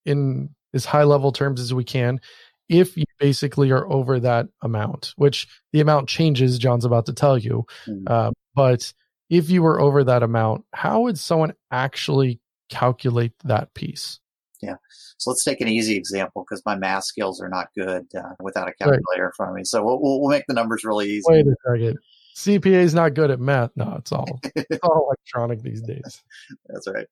in 0.04 0.50
as 0.74 0.84
high 0.84 1.04
level 1.04 1.32
terms 1.32 1.60
as 1.60 1.72
we 1.72 1.84
can. 1.84 2.20
If 2.68 2.96
you 2.96 3.04
basically 3.18 3.70
are 3.70 3.90
over 3.90 4.20
that 4.20 4.48
amount, 4.62 5.14
which 5.16 5.48
the 5.72 5.80
amount 5.80 6.08
changes, 6.08 6.58
John's 6.58 6.84
about 6.84 7.06
to 7.06 7.14
tell 7.14 7.38
you, 7.38 7.64
mm-hmm. 7.86 8.04
uh, 8.06 8.30
but 8.54 8.92
if 9.30 9.50
you 9.50 9.62
were 9.62 9.80
over 9.80 10.04
that 10.04 10.22
amount, 10.22 10.64
how 10.72 11.02
would 11.02 11.18
someone 11.18 11.54
actually 11.70 12.40
calculate 12.68 13.32
that 13.44 13.74
piece? 13.74 14.20
Yeah. 14.62 14.76
So 15.18 15.30
let's 15.30 15.44
take 15.44 15.60
an 15.60 15.68
easy 15.68 15.96
example 15.96 16.44
because 16.48 16.62
my 16.66 16.76
math 16.76 17.04
skills 17.04 17.40
are 17.40 17.48
not 17.48 17.68
good 17.76 18.06
uh, 18.16 18.34
without 18.40 18.68
a 18.68 18.72
calculator 18.72 19.02
right. 19.18 19.26
in 19.26 19.30
front 19.36 19.50
of 19.50 19.56
me. 19.56 19.64
So 19.64 19.84
we'll, 19.84 20.00
we'll, 20.00 20.30
make 20.30 20.44
the 20.48 20.54
numbers 20.54 20.84
really 20.84 21.08
easy. 21.08 21.24
Wait 21.26 21.46
a 21.46 21.54
second. 21.66 21.98
CPA 22.36 22.72
is 22.72 22.94
not 22.94 23.14
good 23.14 23.30
at 23.30 23.40
math. 23.40 23.70
No, 23.76 23.96
it's 23.98 24.12
all 24.12 24.40
it's 24.56 24.80
all 24.82 25.06
electronic 25.06 25.62
these 25.62 25.82
days. 25.82 26.22
That's 26.66 26.88
right. 26.88 27.06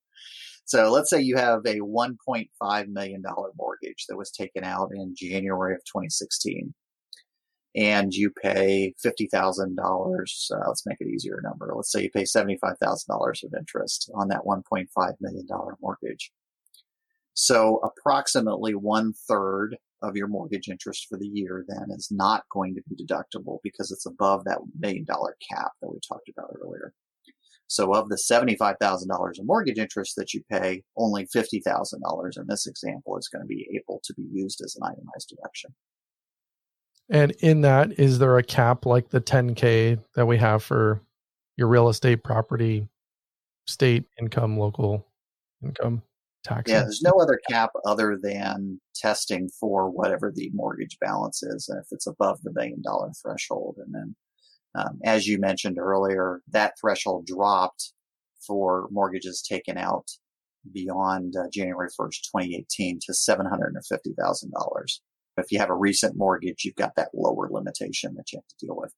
So 0.65 0.91
let's 0.91 1.11
say 1.11 1.21
you 1.21 1.37
have 1.37 1.61
a 1.65 1.79
$1.5 1.79 2.89
million 2.89 3.23
mortgage 3.57 4.07
that 4.09 4.17
was 4.17 4.33
taken 4.33 4.65
out 4.65 4.91
in 4.93 5.15
January 5.17 5.75
of 5.75 5.81
2016 5.85 6.75
and 7.77 8.15
you 8.15 8.31
pay 8.31 8.95
$50,000. 9.05 10.51
Uh, 10.51 10.69
let's 10.69 10.87
make 10.87 10.97
it 11.01 11.09
easier 11.09 11.41
number. 11.43 11.71
Let's 11.75 11.93
say 11.93 12.03
you 12.03 12.11
pay 12.11 12.23
$75,000 12.23 13.45
of 13.45 13.55
interest 13.57 14.11
on 14.15 14.29
that 14.29 14.45
$1.5 14.45 15.15
million 15.21 15.47
mortgage. 15.81 16.33
So 17.35 17.81
approximately 17.85 18.75
one 18.75 19.13
third 19.29 19.77
of 20.01 20.17
your 20.17 20.27
mortgage 20.27 20.69
interest 20.69 21.07
for 21.09 21.19
the 21.19 21.29
year 21.29 21.65
then 21.69 21.89
is 21.91 22.09
not 22.11 22.45
going 22.51 22.75
to 22.75 22.83
be 22.89 22.97
deductible 22.97 23.59
because 23.63 23.93
it's 23.93 24.07
above 24.07 24.45
that 24.45 24.59
million 24.79 25.05
dollar 25.05 25.37
cap 25.51 25.73
that 25.83 25.91
we 25.91 25.99
talked 26.07 26.31
about 26.31 26.55
earlier. 26.63 26.95
So 27.69 27.93
of 27.95 28.09
the 28.09 28.17
$75,000 28.17 29.39
of 29.39 29.47
mortgage 29.47 29.79
interest 29.79 30.15
that 30.17 30.33
you 30.33 30.43
pay, 30.51 30.83
only 30.97 31.27
$50,000 31.27 32.39
in 32.39 32.47
this 32.47 32.67
example 32.67 33.19
is 33.19 33.29
going 33.29 33.43
to 33.43 33.47
be 33.47 33.69
able 33.75 34.01
to 34.05 34.15
be 34.15 34.27
used 34.33 34.63
as 34.65 34.77
an 34.77 34.85
itemized 34.85 35.29
deduction. 35.29 35.75
And 37.09 37.33
in 37.41 37.61
that, 37.61 37.99
is 37.99 38.19
there 38.19 38.37
a 38.37 38.43
cap 38.43 38.85
like 38.85 39.11
the 39.11 39.21
10K 39.21 40.03
that 40.15 40.27
we 40.27 40.39
have 40.39 40.63
for 40.63 41.01
your 41.57 41.69
real 41.69 41.89
estate 41.89 42.25
property, 42.25 42.89
state 43.67 44.05
income, 44.19 44.59
local 44.59 45.07
income? 45.63 46.03
taxes. 46.47 46.73
Yeah, 46.73 46.83
there's 46.83 47.03
no 47.03 47.13
other 47.21 47.41
cap 47.49 47.71
other 47.85 48.19
than 48.21 48.81
testing 48.95 49.51
for 49.61 49.91
whatever 49.91 50.33
the 50.35 50.51
mortgage 50.55 50.97
balance 51.01 51.43
is, 51.43 51.69
and 51.69 51.79
if 51.81 51.87
it's 51.91 52.07
above 52.07 52.41
the 52.43 52.53
million 52.53 52.81
dollar 52.83 53.11
threshold. 53.21 53.79
And 53.85 53.95
then, 53.95 54.17
um, 54.75 55.01
as 55.05 55.27
you 55.27 55.39
mentioned 55.39 55.79
earlier, 55.79 56.41
that 56.49 56.75
threshold 56.81 57.27
dropped 57.27 57.93
for 58.47 58.89
mortgages 58.91 59.43
taken 59.43 59.77
out 59.77 60.09
beyond 60.73 61.35
uh, 61.37 61.49
January 61.53 61.89
1st, 61.89 62.23
2018 62.33 63.01
to 63.07 63.13
$750,000. 63.13 65.01
If 65.37 65.53
you 65.53 65.59
have 65.59 65.71
a 65.71 65.75
recent 65.75 66.17
mortgage, 66.17 66.65
you've 66.65 66.77
got 66.77 66.97
that 66.97 67.11
lower 67.15 67.49
limitation 67.51 68.15
that 68.17 68.33
you 68.33 68.39
have 68.39 68.47
to 68.47 68.67
deal 68.67 68.77
with. 68.77 68.93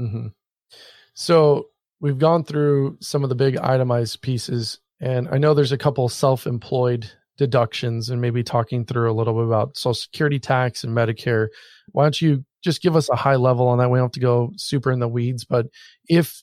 Mm-hmm. 0.00 0.26
So 1.14 1.68
we've 2.00 2.18
gone 2.18 2.44
through 2.44 2.98
some 3.00 3.22
of 3.22 3.28
the 3.28 3.34
big 3.34 3.56
itemized 3.56 4.22
pieces 4.22 4.80
and 5.00 5.28
I 5.30 5.38
know 5.38 5.54
there's 5.54 5.72
a 5.72 5.78
couple 5.78 6.08
self 6.08 6.46
employed 6.46 7.10
deductions 7.36 8.10
and 8.10 8.20
maybe 8.20 8.42
talking 8.42 8.84
through 8.84 9.10
a 9.10 9.14
little 9.14 9.34
bit 9.34 9.44
about 9.44 9.76
Social 9.76 9.94
Security 9.94 10.38
tax 10.38 10.84
and 10.84 10.96
Medicare. 10.96 11.48
Why 11.92 12.04
don't 12.04 12.22
you 12.22 12.44
just 12.62 12.80
give 12.80 12.96
us 12.96 13.10
a 13.10 13.16
high 13.16 13.36
level 13.36 13.68
on 13.68 13.78
that? 13.78 13.90
We 13.90 13.98
don't 13.98 14.06
have 14.06 14.12
to 14.12 14.20
go 14.20 14.52
super 14.56 14.92
in 14.92 15.00
the 15.00 15.08
weeds, 15.08 15.44
but 15.44 15.66
if 16.08 16.42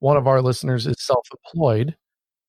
one 0.00 0.16
of 0.16 0.26
our 0.26 0.42
listeners 0.42 0.86
is 0.86 0.96
self 0.98 1.26
employed, 1.46 1.96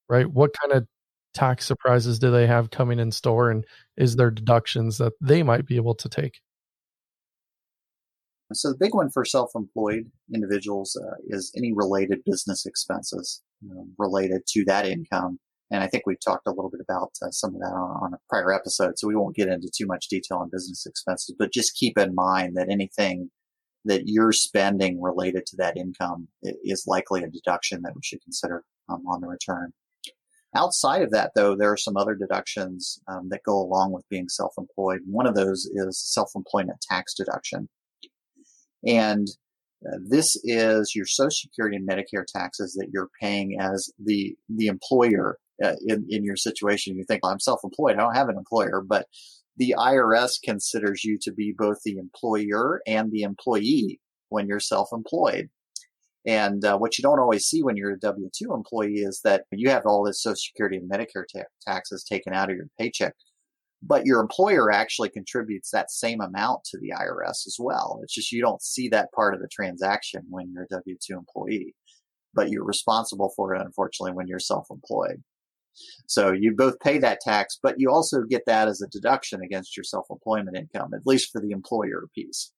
right, 0.08 0.28
what 0.28 0.52
kind 0.62 0.74
of 0.74 0.88
tax 1.34 1.66
surprises 1.66 2.20
do 2.20 2.32
they 2.32 2.48
have 2.48 2.72
coming 2.72 3.00
in 3.00 3.12
store? 3.12 3.50
And 3.52 3.66
is 3.98 4.16
there 4.16 4.32
deductions 4.32 4.98
that 4.98 5.14
they 5.22 5.44
might 5.44 5.66
be 5.66 5.76
able 5.76 5.96
to 5.96 6.10
take? 6.10 6.40
So 8.54 8.70
the 8.70 8.78
big 8.78 8.96
one 8.96 9.12
for 9.12 9.26
self-employed 9.26 10.10
individuals 10.34 10.96
uh, 10.96 11.16
is 11.28 11.52
any 11.56 11.72
related 11.72 12.24
business 12.26 12.66
expenses 12.66 13.44
know, 13.62 13.86
related 13.98 14.46
to 14.48 14.66
that 14.66 14.86
income. 14.86 15.40
And 15.72 15.84
I 15.84 15.88
think 15.88 16.04
we've 16.06 16.20
talked 16.20 16.48
a 16.48 16.52
little 16.52 16.72
bit 16.72 16.82
about 16.82 17.12
uh, 17.22 17.30
some 17.30 17.54
of 17.54 17.62
that 17.62 17.74
on, 17.74 18.04
on, 18.04 18.14
a 18.16 18.20
prior 18.28 18.52
episode, 18.52 18.98
so 18.98 19.08
we 19.08 19.16
won't 19.16 19.36
get 19.36 19.50
into 19.50 19.70
too 19.70 19.86
much 19.86 20.08
detail 20.08 20.40
on 20.40 20.50
business 20.52 20.86
expenses. 20.88 21.36
But 21.38 21.54
just 21.54 21.76
keep 21.76 21.98
in 21.98 22.16
mind 22.16 22.58
that 22.58 22.70
anything 22.70 23.30
that 23.86 24.04
you're 24.08 24.32
spending 24.32 25.02
related 25.02 25.46
to 25.46 25.56
that 25.58 25.78
income 25.78 26.28
is 26.44 26.86
likely 26.88 27.24
a 27.24 27.30
deduction 27.30 27.82
that 27.84 27.94
we 27.96 28.02
should 28.04 28.22
consider 28.24 28.64
um, 28.90 29.04
on 29.08 29.22
the 29.22 29.28
return. 29.28 29.72
Outside 30.56 31.04
of 31.04 31.12
that, 31.12 31.32
though, 31.36 31.56
there 31.56 31.72
are 31.72 31.78
some 31.78 31.96
other 31.96 32.16
deductions 32.16 33.00
um, 33.08 33.30
that 33.30 33.44
go 33.46 33.58
along 33.58 33.92
with 33.92 34.10
being 34.10 34.28
self-employed. 34.28 35.02
One 35.06 35.28
of 35.28 35.36
those 35.36 35.70
is 35.72 36.00
self-employment 36.00 36.84
tax 36.90 37.14
deduction. 37.14 37.70
And 38.86 39.28
uh, 39.88 39.98
this 40.10 40.36
is 40.44 40.94
your 40.96 41.06
Social 41.06 41.30
Security 41.30 41.78
and 41.78 41.88
Medicare 41.88 42.26
taxes 42.26 42.74
that 42.74 42.90
you're 42.92 43.10
paying 43.22 43.58
as 43.60 43.92
the 44.04 44.36
the 44.50 44.68
employer 44.68 45.38
uh, 45.64 45.76
in 45.86 46.06
in 46.10 46.24
your 46.24 46.36
situation. 46.36 46.98
You 46.98 47.06
think 47.08 47.24
well, 47.24 47.32
I'm 47.32 47.40
self-employed, 47.40 47.96
I 47.96 48.00
don't 48.00 48.16
have 48.16 48.30
an 48.30 48.38
employer, 48.38 48.84
but 48.86 49.06
the 49.58 49.76
IRS 49.78 50.42
considers 50.44 51.04
you 51.04 51.18
to 51.22 51.32
be 51.32 51.54
both 51.56 51.78
the 51.84 51.98
employer 51.98 52.82
and 52.88 53.12
the 53.12 53.24
employee 53.24 54.00
when 54.30 54.48
you're 54.48 54.60
self-employed. 54.60 55.50
And 56.26 56.64
uh, 56.66 56.78
what 56.78 56.98
you 56.98 57.02
don't 57.02 57.20
always 57.20 57.46
see 57.46 57.64
when 57.64 57.78
you're 57.78 57.94
a 57.94 58.00
W 58.00 58.30
two 58.34 58.54
employee 58.54 59.00
is 59.00 59.22
that 59.24 59.46
you 59.52 59.70
have 59.70 59.86
all 59.86 60.04
this 60.04 60.22
Social 60.22 60.36
Security 60.36 60.78
and 60.78 60.92
Medicare 60.92 61.24
ta- 61.34 61.44
taxes 61.66 62.04
taken 62.04 62.34
out 62.34 62.50
of 62.50 62.58
your 62.58 62.68
paycheck 62.78 63.14
but 63.82 64.06
your 64.06 64.20
employer 64.20 64.72
actually 64.72 65.10
contributes 65.10 65.72
that 65.72 65.92
same 65.92 66.22
amount 66.22 66.64
to 66.66 66.78
the 66.80 66.90
IRS 66.90 67.48
as 67.48 67.56
well. 67.60 68.00
It's 68.04 68.14
just 68.14 68.32
you 68.32 68.42
don't 68.42 68.62
see 68.62 68.90
that 68.90 69.12
part 69.14 69.34
of 69.34 69.42
the 69.42 69.48
transaction 69.48 70.24
when 70.30 70.52
you're 70.52 70.64
a 70.64 70.68
W 70.68 70.98
2 71.02 71.14
employee, 71.18 71.76
but 72.34 72.50
you're 72.50 72.66
responsible 72.66 73.32
for 73.36 73.56
it, 73.56 73.62
unfortunately, 73.62 74.14
when 74.14 74.28
you're 74.28 74.40
self 74.40 74.68
employed. 74.70 75.24
So 76.08 76.34
you 76.34 76.54
both 76.56 76.80
pay 76.82 76.98
that 76.98 77.22
tax, 77.22 77.58
but 77.62 77.76
you 77.78 77.90
also 77.90 78.24
get 78.24 78.46
that 78.48 78.68
as 78.68 78.82
a 78.82 78.88
deduction 78.88 79.42
against 79.42 79.78
your 79.78 79.86
self 79.86 80.08
employment 80.10 80.58
income, 80.58 80.94
at 80.94 81.06
least 81.06 81.32
for 81.32 81.40
the 81.40 81.52
employer 81.52 82.08
piece. 82.14 82.52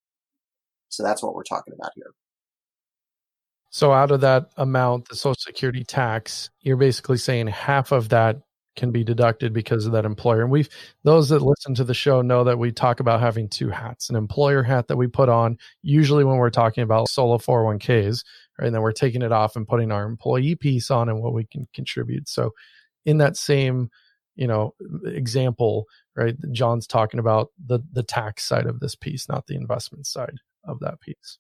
So 0.90 1.04
that's 1.04 1.22
what 1.22 1.36
we're 1.36 1.44
talking 1.44 1.74
about 1.74 1.92
here. 1.96 2.14
So 3.72 3.94
out 3.94 4.12
of 4.12 4.22
that 4.22 4.52
amount, 4.58 5.08
the 5.10 5.16
Social 5.16 5.36
Security 5.36 5.84
tax, 5.84 6.50
you're 6.62 6.78
basically 6.78 7.18
saying 7.18 7.48
half 7.48 7.92
of 7.92 8.10
that 8.10 8.38
can 8.76 8.92
be 8.92 9.04
deducted 9.04 9.52
because 9.54 9.86
of 9.86 9.92
that 9.92 10.06
employer. 10.06 10.42
And 10.42 10.52
we've 10.52 10.70
those 11.04 11.30
that 11.30 11.42
listen 11.42 11.74
to 11.76 11.84
the 11.84 11.94
show 11.94 12.22
know 12.22 12.44
that 12.44 12.60
we 12.60 12.72
talk 12.72 13.00
about 13.00 13.20
having 13.20 13.50
two 13.50 13.70
hats, 13.70 14.10
an 14.10 14.16
employer 14.16 14.64
hat 14.64 14.88
that 14.88 14.98
we 14.98 15.08
put 15.08 15.30
on 15.30 15.58
usually 15.82 16.24
when 16.24 16.38
we're 16.38 16.50
talking 16.50 16.84
about 16.84 17.10
solo 17.10 17.38
401ks, 17.38 18.24
right? 18.60 18.68
And 18.68 18.76
then 18.76 18.82
we're 18.82 18.94
taking 18.94 19.22
it 19.22 19.32
off 19.32 19.56
and 19.56 19.68
putting 19.68 19.92
our 19.92 20.06
employee 20.06 20.56
piece 20.56 20.92
on 20.92 21.10
and 21.10 21.22
what 21.22 21.34
we 21.34 21.46
can 21.46 21.68
contribute. 21.74 22.30
So 22.30 22.52
in 23.06 23.18
that 23.18 23.36
same 23.36 23.90
you 24.36 24.48
know 24.48 24.74
example 25.06 25.86
right 26.16 26.36
john's 26.52 26.88
talking 26.88 27.20
about 27.20 27.50
the 27.66 27.80
the 27.92 28.04
tax 28.04 28.46
side 28.46 28.66
of 28.66 28.80
this 28.80 28.96
piece 28.96 29.28
not 29.28 29.48
the 29.48 29.56
investment 29.56 30.08
side 30.08 30.38
of 30.64 30.80
that 30.80 31.00
piece 31.02 31.38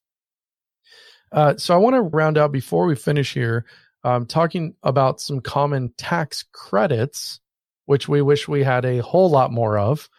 uh, 1.32 1.56
so 1.58 1.74
i 1.74 1.78
want 1.78 1.96
to 1.96 2.02
round 2.02 2.38
out 2.38 2.52
before 2.52 2.86
we 2.86 2.96
finish 2.96 3.34
here 3.34 3.66
um, 4.04 4.26
talking 4.26 4.76
about 4.84 5.22
some 5.22 5.42
common 5.42 5.94
tax 5.98 6.44
credits 6.52 7.40
which 7.86 8.08
we 8.08 8.22
wish 8.22 8.48
we 8.48 8.64
had 8.64 8.86
a 8.86 9.00
whole 9.00 9.30
lot 9.30 9.52
more 9.52 9.78
of 9.78 10.10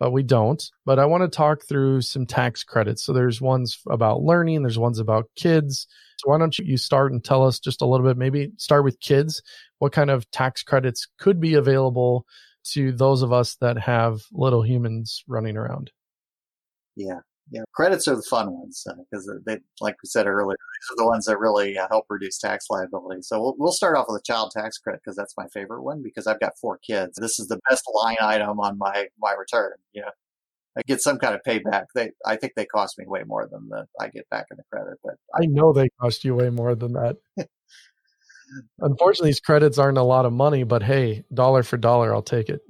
but 0.00 0.10
we 0.10 0.24
don't. 0.24 0.68
But 0.84 0.98
i 0.98 1.04
want 1.04 1.22
to 1.22 1.28
talk 1.28 1.62
through 1.62 2.00
some 2.00 2.26
tax 2.26 2.64
credits. 2.64 3.04
So 3.04 3.12
there's 3.12 3.40
ones 3.40 3.78
about 3.88 4.22
learning 4.22 4.62
there's 4.62 4.78
ones 4.78 4.98
about 4.98 5.30
kids. 5.36 5.86
So 6.16 6.30
why 6.30 6.38
don't 6.38 6.58
you 6.58 6.76
start 6.76 7.12
and 7.12 7.22
tell 7.22 7.46
us 7.46 7.60
just 7.60 7.82
a 7.82 7.86
little 7.86 8.06
bit 8.06 8.16
maybe 8.16 8.50
start 8.56 8.82
with 8.82 8.98
kids. 8.98 9.42
What 9.78 9.92
kind 9.92 10.10
of 10.10 10.28
tax 10.32 10.62
credits 10.62 11.06
could 11.18 11.38
be 11.38 11.54
available 11.54 12.26
to 12.72 12.92
those 12.92 13.22
of 13.22 13.32
us 13.32 13.56
that 13.60 13.78
have 13.78 14.20
little 14.32 14.62
humans 14.62 15.22
running 15.28 15.56
around. 15.56 15.90
Yeah, 16.96 17.20
yeah. 17.50 17.62
Credits 17.74 18.06
are 18.08 18.16
the 18.16 18.22
fun 18.22 18.52
ones 18.52 18.84
because 19.10 19.28
uh, 19.28 19.38
they, 19.46 19.58
like 19.80 19.96
we 20.02 20.06
said 20.06 20.26
earlier, 20.26 20.56
these 20.56 20.94
are 20.94 21.02
the 21.02 21.06
ones 21.06 21.26
that 21.26 21.38
really 21.38 21.76
uh, 21.76 21.88
help 21.90 22.04
reduce 22.08 22.38
tax 22.38 22.66
liability. 22.70 23.22
So 23.22 23.40
we'll, 23.40 23.54
we'll 23.58 23.72
start 23.72 23.96
off 23.96 24.06
with 24.08 24.20
a 24.20 24.24
child 24.24 24.52
tax 24.52 24.78
credit 24.78 25.00
because 25.04 25.16
that's 25.16 25.34
my 25.36 25.46
favorite 25.52 25.82
one 25.82 26.02
because 26.02 26.26
I've 26.26 26.40
got 26.40 26.52
four 26.60 26.78
kids. 26.78 27.18
This 27.20 27.38
is 27.38 27.48
the 27.48 27.60
best 27.68 27.84
line 27.94 28.16
item 28.20 28.60
on 28.60 28.78
my 28.78 29.06
my 29.18 29.32
return. 29.32 29.72
Yeah. 29.92 30.10
I 30.78 30.82
get 30.86 31.02
some 31.02 31.18
kind 31.18 31.34
of 31.34 31.40
payback. 31.46 31.86
They, 31.96 32.10
I 32.24 32.36
think 32.36 32.52
they 32.54 32.64
cost 32.64 32.96
me 32.96 33.04
way 33.06 33.24
more 33.26 33.48
than 33.50 33.68
the 33.68 33.86
I 33.98 34.08
get 34.08 34.28
back 34.30 34.46
in 34.50 34.56
the 34.56 34.62
credit, 34.70 34.98
but 35.02 35.14
I 35.34 35.46
know 35.46 35.72
they 35.72 35.88
cost 36.00 36.24
you 36.24 36.36
way 36.36 36.48
more 36.50 36.76
than 36.76 36.92
that. 36.92 37.16
Unfortunately, 38.78 39.30
these 39.30 39.40
credits 39.40 39.78
aren't 39.78 39.98
a 39.98 40.02
lot 40.02 40.26
of 40.26 40.32
money, 40.32 40.62
but 40.62 40.82
hey, 40.82 41.24
dollar 41.32 41.62
for 41.62 41.76
dollar, 41.76 42.14
I'll 42.14 42.22
take 42.22 42.48
it. 42.48 42.60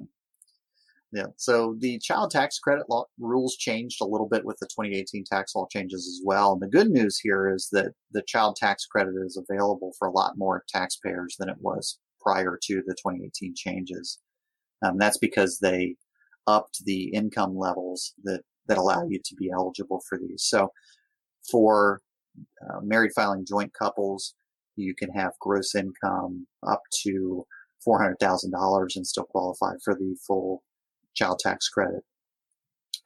Yeah. 1.13 1.27
So 1.37 1.75
the 1.79 1.99
child 1.99 2.31
tax 2.31 2.59
credit 2.61 2.89
law 2.89 3.07
rules 3.19 3.57
changed 3.57 4.01
a 4.01 4.07
little 4.07 4.29
bit 4.29 4.45
with 4.45 4.59
the 4.61 4.67
2018 4.67 5.25
tax 5.25 5.55
law 5.57 5.67
changes 5.71 6.07
as 6.07 6.25
well. 6.25 6.53
And 6.53 6.63
the 6.63 6.69
good 6.69 6.89
news 6.89 7.19
here 7.19 7.53
is 7.53 7.69
that 7.73 7.93
the 8.13 8.23
child 8.23 8.57
tax 8.57 8.87
credit 8.87 9.15
is 9.25 9.37
available 9.37 9.93
for 9.99 10.07
a 10.07 10.13
lot 10.13 10.39
more 10.39 10.63
taxpayers 10.69 11.35
than 11.39 11.49
it 11.49 11.57
was 11.59 11.99
prior 12.21 12.59
to 12.63 12.83
the 12.87 12.95
2018 12.95 13.55
changes. 13.57 14.21
Um, 14.85 14.99
that's 14.99 15.19
because 15.19 15.59
they 15.59 15.97
upped 16.47 16.85
the 16.85 17.09
income 17.13 17.57
levels 17.57 18.15
that, 18.23 18.43
that 18.69 18.79
allow 18.79 19.05
you 19.09 19.21
to 19.25 19.35
be 19.35 19.51
eligible 19.51 20.03
for 20.09 20.17
these. 20.17 20.45
So 20.45 20.71
for 21.51 22.01
uh, 22.63 22.81
married 22.83 23.13
filing 23.17 23.45
joint 23.45 23.73
couples, 23.75 24.35
you 24.77 24.95
can 24.95 25.11
have 25.11 25.33
gross 25.41 25.75
income 25.75 26.47
up 26.67 26.83
to 27.03 27.45
$400,000 27.87 28.97
and 28.97 29.07
still 29.07 29.25
qualify 29.25 29.73
for 29.83 29.95
the 29.95 30.17
full 30.27 30.63
child 31.21 31.39
tax 31.39 31.69
credit. 31.69 32.03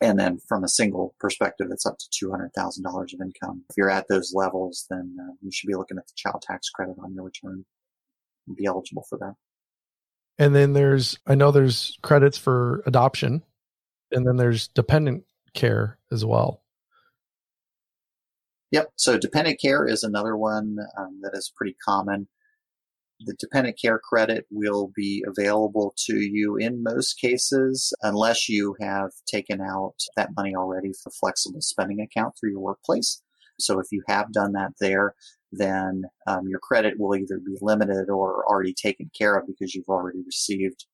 And 0.00 0.18
then 0.18 0.38
from 0.48 0.64
a 0.64 0.68
single 0.68 1.14
perspective, 1.18 1.68
it's 1.70 1.87
up 1.87 1.96
to 1.98 2.27
$200,000 2.27 3.14
of 3.14 3.20
income. 3.20 3.64
If 3.70 3.77
you're 3.77 3.90
at 3.90 4.07
those 4.09 4.33
levels, 4.35 4.87
then 4.90 5.16
uh, 5.20 5.35
you 5.40 5.50
should 5.53 5.68
be 5.68 5.77
looking 5.77 5.98
at 5.98 6.07
the 6.07 6.12
child 6.16 6.42
tax 6.42 6.68
credit 6.68 6.96
on 7.03 7.14
your 7.14 7.24
return 7.24 7.64
and 8.46 8.57
be 8.57 8.66
eligible 8.66 9.05
for 9.09 9.18
that. 9.18 9.35
And 10.38 10.55
then 10.55 10.72
there's, 10.72 11.18
I 11.27 11.37
know 11.37 11.53
there's 11.53 11.96
credits 12.03 12.37
for 12.37 12.83
adoption 12.87 13.42
and 14.11 14.27
then 14.27 14.37
there's 14.37 14.68
dependent 14.68 15.24
care 15.55 15.98
as 16.11 16.24
well. 16.24 16.62
Yep. 18.72 18.90
So 18.96 19.16
dependent 19.16 19.61
care 19.61 19.87
is 19.87 20.03
another 20.03 20.37
one 20.37 20.77
um, 20.98 21.20
that 21.22 21.33
is 21.35 21.53
pretty 21.55 21.77
common. 21.85 22.27
The 23.20 23.35
dependent 23.38 23.79
care 23.81 23.98
credit 23.98 24.46
will 24.50 24.90
be 24.94 25.24
available 25.27 25.94
to 26.07 26.16
you 26.16 26.57
in 26.57 26.83
most 26.83 27.14
cases 27.20 27.92
unless 28.03 28.48
you 28.48 28.77
have 28.81 29.11
taken 29.27 29.61
out 29.61 29.94
that 30.16 30.31
money 30.37 30.55
already 30.55 30.92
for 31.03 31.11
flexible 31.11 31.61
spending 31.61 32.00
account 32.00 32.35
through 32.38 32.50
your 32.50 32.61
workplace. 32.61 33.22
So 33.59 33.79
if 33.79 33.87
you 33.92 34.03
have 34.09 34.33
done 34.33 34.53
that 34.53 34.72
there, 34.81 35.14
then 35.53 36.03
um, 36.27 36.48
your 36.48 36.59
credit 36.59 36.94
will 36.98 37.16
either 37.16 37.38
be 37.38 37.57
limited 37.61 38.11
or 38.11 38.44
already 38.46 38.74
taken 38.74 39.11
care 39.16 39.37
of 39.37 39.46
because 39.46 39.74
you've 39.74 39.88
already 39.88 40.22
received 40.27 40.87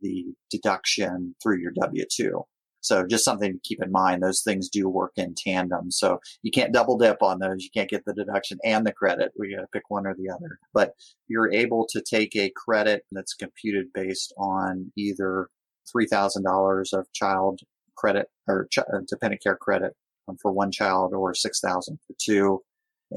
the 0.00 0.26
deduction 0.50 1.34
through 1.42 1.60
your 1.60 1.72
W 1.80 2.04
2. 2.10 2.42
So 2.80 3.06
just 3.06 3.24
something 3.24 3.52
to 3.52 3.58
keep 3.64 3.82
in 3.82 3.90
mind. 3.90 4.22
Those 4.22 4.42
things 4.42 4.68
do 4.68 4.88
work 4.88 5.12
in 5.16 5.34
tandem. 5.34 5.90
So 5.90 6.20
you 6.42 6.50
can't 6.50 6.72
double 6.72 6.96
dip 6.96 7.22
on 7.22 7.38
those. 7.38 7.64
You 7.64 7.70
can't 7.74 7.90
get 7.90 8.04
the 8.04 8.14
deduction 8.14 8.58
and 8.64 8.86
the 8.86 8.92
credit. 8.92 9.32
We 9.38 9.54
got 9.54 9.62
to 9.62 9.68
pick 9.72 9.84
one 9.88 10.06
or 10.06 10.14
the 10.14 10.30
other. 10.30 10.58
But 10.72 10.94
you're 11.26 11.52
able 11.52 11.86
to 11.90 12.00
take 12.00 12.36
a 12.36 12.52
credit 12.54 13.04
that's 13.12 13.34
computed 13.34 13.86
based 13.92 14.32
on 14.38 14.92
either 14.96 15.48
$3,000 15.94 16.92
of 16.92 17.12
child 17.12 17.60
credit 17.96 18.26
or 18.46 18.68
ch- 18.70 18.78
uh, 18.78 19.00
dependent 19.08 19.42
care 19.42 19.56
credit 19.56 19.94
for 20.40 20.52
one 20.52 20.70
child 20.70 21.14
or 21.14 21.34
6,000 21.34 21.98
for 22.06 22.14
two. 22.18 22.62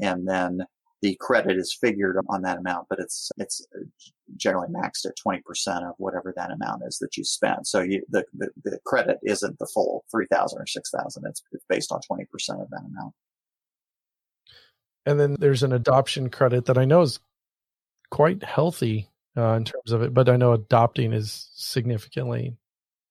And 0.00 0.26
then 0.26 0.62
the 1.02 1.16
credit 1.20 1.56
is 1.56 1.76
figured 1.78 2.16
on 2.28 2.42
that 2.42 2.58
amount, 2.58 2.86
but 2.88 3.00
it's 3.00 3.30
it's 3.36 3.66
generally 4.36 4.68
maxed 4.68 5.04
at 5.04 5.16
20% 5.26 5.42
of 5.88 5.94
whatever 5.98 6.32
that 6.36 6.52
amount 6.52 6.82
is 6.86 6.98
that 6.98 7.16
you 7.16 7.24
spend. 7.24 7.66
So 7.66 7.80
you, 7.80 8.02
the, 8.08 8.24
the, 8.32 8.48
the 8.64 8.78
credit 8.86 9.18
isn't 9.22 9.58
the 9.58 9.68
full 9.74 10.04
3,000 10.10 10.60
or 10.60 10.66
6,000. 10.66 11.24
It's, 11.26 11.42
it's 11.52 11.64
based 11.68 11.92
on 11.92 12.00
20% 12.10 12.22
of 12.62 12.70
that 12.70 12.82
amount. 12.86 13.14
And 15.04 15.20
then 15.20 15.36
there's 15.38 15.64
an 15.64 15.72
adoption 15.72 16.30
credit 16.30 16.66
that 16.66 16.78
I 16.78 16.84
know 16.84 17.02
is 17.02 17.18
quite 18.10 18.42
healthy 18.42 19.08
uh, 19.36 19.54
in 19.54 19.64
terms 19.64 19.92
of 19.92 20.02
it, 20.02 20.14
but 20.14 20.28
I 20.28 20.36
know 20.36 20.52
adopting 20.52 21.12
is 21.12 21.50
significantly 21.54 22.56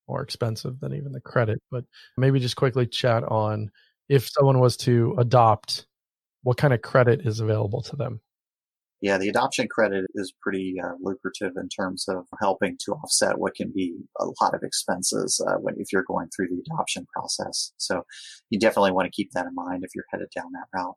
more 0.07 0.21
expensive 0.21 0.79
than 0.79 0.93
even 0.93 1.11
the 1.11 1.21
credit. 1.21 1.61
But 1.69 1.83
maybe 2.17 2.39
just 2.39 2.55
quickly 2.55 2.87
chat 2.87 3.23
on 3.23 3.69
if 4.07 4.29
someone 4.29 4.59
was 4.59 4.77
to 4.77 5.15
adopt 5.17 5.85
what 6.43 6.57
kind 6.57 6.73
of 6.73 6.81
credit 6.81 7.21
is 7.25 7.39
available 7.39 7.81
to 7.83 7.95
them? 7.95 8.21
Yeah, 9.01 9.17
the 9.17 9.29
adoption 9.29 9.67
credit 9.67 10.05
is 10.13 10.31
pretty 10.41 10.75
uh, 10.81 10.91
lucrative 11.01 11.53
in 11.57 11.69
terms 11.69 12.05
of 12.07 12.25
helping 12.39 12.77
to 12.85 12.91
offset 12.93 13.39
what 13.39 13.55
can 13.55 13.71
be 13.73 13.95
a 14.19 14.25
lot 14.41 14.53
of 14.53 14.61
expenses 14.61 15.43
uh, 15.47 15.55
when 15.55 15.73
if 15.79 15.91
you're 15.91 16.03
going 16.03 16.29
through 16.35 16.49
the 16.49 16.61
adoption 16.71 17.07
process. 17.11 17.73
So 17.77 18.03
you 18.51 18.59
definitely 18.59 18.91
want 18.91 19.07
to 19.07 19.15
keep 19.15 19.31
that 19.31 19.47
in 19.47 19.55
mind 19.55 19.83
if 19.83 19.89
you're 19.95 20.05
headed 20.11 20.29
down 20.35 20.51
that 20.53 20.77
route. 20.77 20.95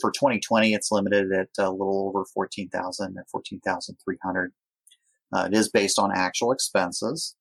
For 0.00 0.10
2020, 0.10 0.72
it's 0.72 0.90
limited 0.90 1.30
at 1.30 1.48
a 1.58 1.70
little 1.70 2.08
over 2.08 2.24
14,000 2.32 3.16
at 3.18 3.28
14,300. 3.30 4.52
Uh, 5.34 5.48
it 5.52 5.54
is 5.54 5.68
based 5.68 5.98
on 5.98 6.10
actual 6.14 6.52
expenses. 6.52 7.35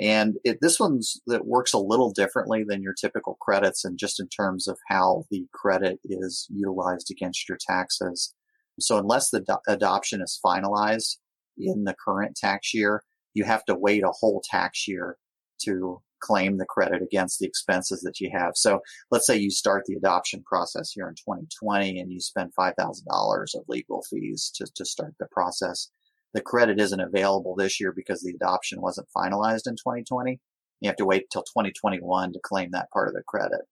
And 0.00 0.36
it, 0.44 0.58
this 0.62 0.80
one's 0.80 1.20
that 1.26 1.46
works 1.46 1.74
a 1.74 1.78
little 1.78 2.10
differently 2.10 2.64
than 2.66 2.82
your 2.82 2.94
typical 2.94 3.36
credits 3.40 3.84
and 3.84 3.98
just 3.98 4.18
in 4.18 4.28
terms 4.28 4.66
of 4.66 4.78
how 4.88 5.24
the 5.30 5.46
credit 5.52 6.00
is 6.04 6.46
utilized 6.50 7.10
against 7.10 7.48
your 7.48 7.58
taxes. 7.60 8.32
So 8.78 8.96
unless 8.96 9.30
the 9.30 9.40
do- 9.40 9.58
adoption 9.68 10.22
is 10.22 10.40
finalized 10.44 11.16
in 11.58 11.84
the 11.84 11.94
current 12.02 12.34
tax 12.36 12.72
year, 12.72 13.02
you 13.34 13.44
have 13.44 13.64
to 13.66 13.74
wait 13.74 14.02
a 14.02 14.12
whole 14.12 14.42
tax 14.48 14.88
year 14.88 15.18
to 15.64 16.00
claim 16.20 16.56
the 16.56 16.66
credit 16.66 17.02
against 17.02 17.38
the 17.38 17.46
expenses 17.46 18.00
that 18.00 18.20
you 18.20 18.30
have. 18.32 18.52
So 18.54 18.80
let's 19.10 19.26
say 19.26 19.36
you 19.36 19.50
start 19.50 19.84
the 19.86 19.96
adoption 19.96 20.42
process 20.44 20.92
here 20.92 21.08
in 21.08 21.14
2020 21.14 21.98
and 21.98 22.10
you 22.12 22.20
spend 22.20 22.52
$5,000 22.58 23.54
of 23.54 23.64
legal 23.68 24.02
fees 24.08 24.50
to, 24.54 24.66
to 24.74 24.84
start 24.84 25.14
the 25.18 25.26
process 25.30 25.90
the 26.32 26.40
credit 26.40 26.80
isn't 26.80 27.00
available 27.00 27.54
this 27.54 27.80
year 27.80 27.92
because 27.92 28.22
the 28.22 28.34
adoption 28.34 28.80
wasn't 28.80 29.08
finalized 29.16 29.66
in 29.66 29.74
2020. 29.74 30.38
You 30.80 30.88
have 30.88 30.96
to 30.96 31.04
wait 31.04 31.24
until 31.24 31.42
2021 31.42 32.32
to 32.32 32.40
claim 32.42 32.70
that 32.72 32.90
part 32.90 33.08
of 33.08 33.14
the 33.14 33.22
credit. 33.26 33.62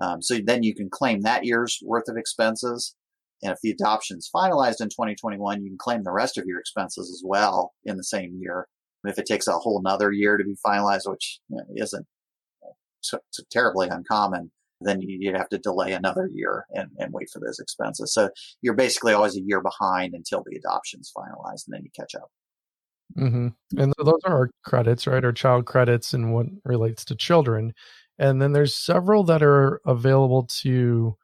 Um, 0.00 0.22
so 0.22 0.38
then 0.44 0.62
you 0.62 0.74
can 0.74 0.90
claim 0.90 1.20
that 1.20 1.44
year's 1.44 1.78
worth 1.82 2.08
of 2.08 2.16
expenses. 2.16 2.96
And 3.42 3.52
if 3.52 3.58
the 3.62 3.70
adoption 3.70 4.18
is 4.18 4.30
finalized 4.34 4.80
in 4.80 4.88
2021, 4.88 5.62
you 5.62 5.70
can 5.70 5.78
claim 5.78 6.02
the 6.02 6.10
rest 6.10 6.38
of 6.38 6.46
your 6.46 6.58
expenses 6.58 7.10
as 7.10 7.22
well 7.24 7.72
in 7.84 7.96
the 7.96 8.04
same 8.04 8.36
year. 8.38 8.66
If 9.04 9.18
it 9.18 9.26
takes 9.26 9.46
a 9.46 9.52
whole 9.52 9.78
another 9.78 10.10
year 10.10 10.36
to 10.36 10.44
be 10.44 10.56
finalized, 10.66 11.08
which 11.08 11.40
isn't 11.76 12.06
so 13.02 13.18
terribly 13.50 13.88
uncommon, 13.88 14.50
then 14.84 15.00
you'd 15.00 15.36
have 15.36 15.48
to 15.50 15.58
delay 15.58 15.92
another 15.92 16.28
year 16.32 16.66
and, 16.74 16.90
and 16.98 17.12
wait 17.12 17.30
for 17.30 17.40
those 17.40 17.58
expenses. 17.58 18.12
So 18.12 18.30
you're 18.62 18.74
basically 18.74 19.12
always 19.12 19.36
a 19.36 19.42
year 19.42 19.60
behind 19.60 20.14
until 20.14 20.42
the 20.44 20.56
adoption's 20.56 21.12
finalized 21.16 21.66
and 21.66 21.74
then 21.74 21.82
you 21.84 21.90
catch 21.94 22.14
up. 22.14 22.30
Mm-hmm. 23.18 23.80
And 23.80 23.94
those 23.98 24.20
are 24.24 24.36
our 24.36 24.50
credits, 24.64 25.06
right? 25.06 25.24
Our 25.24 25.32
child 25.32 25.66
credits 25.66 26.14
and 26.14 26.32
what 26.32 26.46
relates 26.64 27.04
to 27.06 27.14
children. 27.14 27.74
And 28.18 28.40
then 28.40 28.52
there's 28.52 28.74
several 28.74 29.24
that 29.24 29.42
are 29.42 29.80
available 29.86 30.44
to 30.62 31.16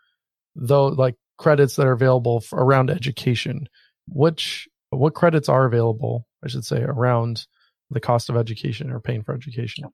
though 0.54 0.86
like 0.86 1.16
credits 1.38 1.76
that 1.76 1.86
are 1.86 1.92
available 1.92 2.44
around 2.52 2.90
education. 2.90 3.68
Which 4.08 4.68
what 4.90 5.14
credits 5.14 5.48
are 5.48 5.66
available, 5.66 6.26
I 6.44 6.48
should 6.48 6.64
say, 6.64 6.82
around 6.82 7.46
the 7.90 8.00
cost 8.00 8.28
of 8.28 8.36
education 8.36 8.90
or 8.90 9.00
paying 9.00 9.22
for 9.22 9.34
education? 9.34 9.84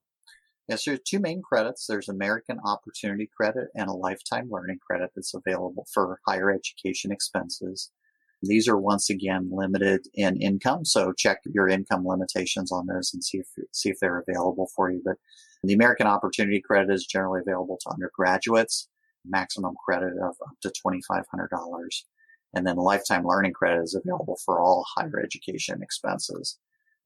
Yes, 0.68 0.84
there's 0.84 1.00
two 1.06 1.20
main 1.20 1.42
credits. 1.42 1.86
There's 1.86 2.08
American 2.08 2.58
Opportunity 2.64 3.30
Credit 3.36 3.68
and 3.76 3.88
a 3.88 3.92
Lifetime 3.92 4.48
Learning 4.50 4.78
Credit 4.84 5.10
that's 5.14 5.34
available 5.34 5.86
for 5.94 6.18
higher 6.26 6.50
education 6.50 7.12
expenses. 7.12 7.92
These 8.42 8.68
are 8.68 8.76
once 8.76 9.08
again 9.08 9.48
limited 9.52 10.06
in 10.14 10.36
income. 10.40 10.84
So 10.84 11.12
check 11.12 11.38
your 11.46 11.68
income 11.68 12.06
limitations 12.06 12.72
on 12.72 12.86
those 12.86 13.12
and 13.14 13.22
see 13.22 13.38
if, 13.38 13.46
see 13.72 13.90
if 13.90 13.98
they're 14.00 14.24
available 14.28 14.68
for 14.74 14.90
you. 14.90 15.00
But 15.04 15.16
the 15.62 15.74
American 15.74 16.08
Opportunity 16.08 16.60
Credit 16.60 16.92
is 16.92 17.06
generally 17.06 17.40
available 17.46 17.78
to 17.82 17.90
undergraduates, 17.90 18.88
maximum 19.24 19.74
credit 19.84 20.14
of 20.20 20.34
up 20.46 20.56
to 20.62 20.72
$2,500. 20.84 21.22
And 22.54 22.66
then 22.66 22.76
lifetime 22.76 23.24
learning 23.24 23.52
credit 23.52 23.82
is 23.82 23.94
available 23.94 24.38
for 24.44 24.60
all 24.60 24.84
higher 24.96 25.20
education 25.22 25.80
expenses. 25.82 26.58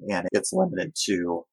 And 0.08 0.28
it's 0.32 0.52
limited 0.52 0.94
to 1.06 1.44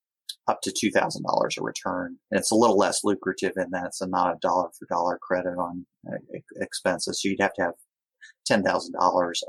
up 0.47 0.61
to 0.63 0.71
$2,000 0.71 1.57
a 1.57 1.61
return. 1.61 2.17
And 2.31 2.39
it's 2.39 2.51
a 2.51 2.55
little 2.55 2.77
less 2.77 3.03
lucrative 3.03 3.53
in 3.57 3.71
that 3.71 3.85
it's 3.87 4.01
not 4.01 4.35
a 4.35 4.39
dollar 4.41 4.69
for 4.77 4.87
dollar 4.89 5.19
credit 5.21 5.57
on 5.57 5.85
uh, 6.09 6.17
expenses. 6.57 7.21
So 7.21 7.29
you'd 7.29 7.41
have 7.41 7.53
to 7.53 7.63
have 7.63 7.73
$10,000 8.49 8.63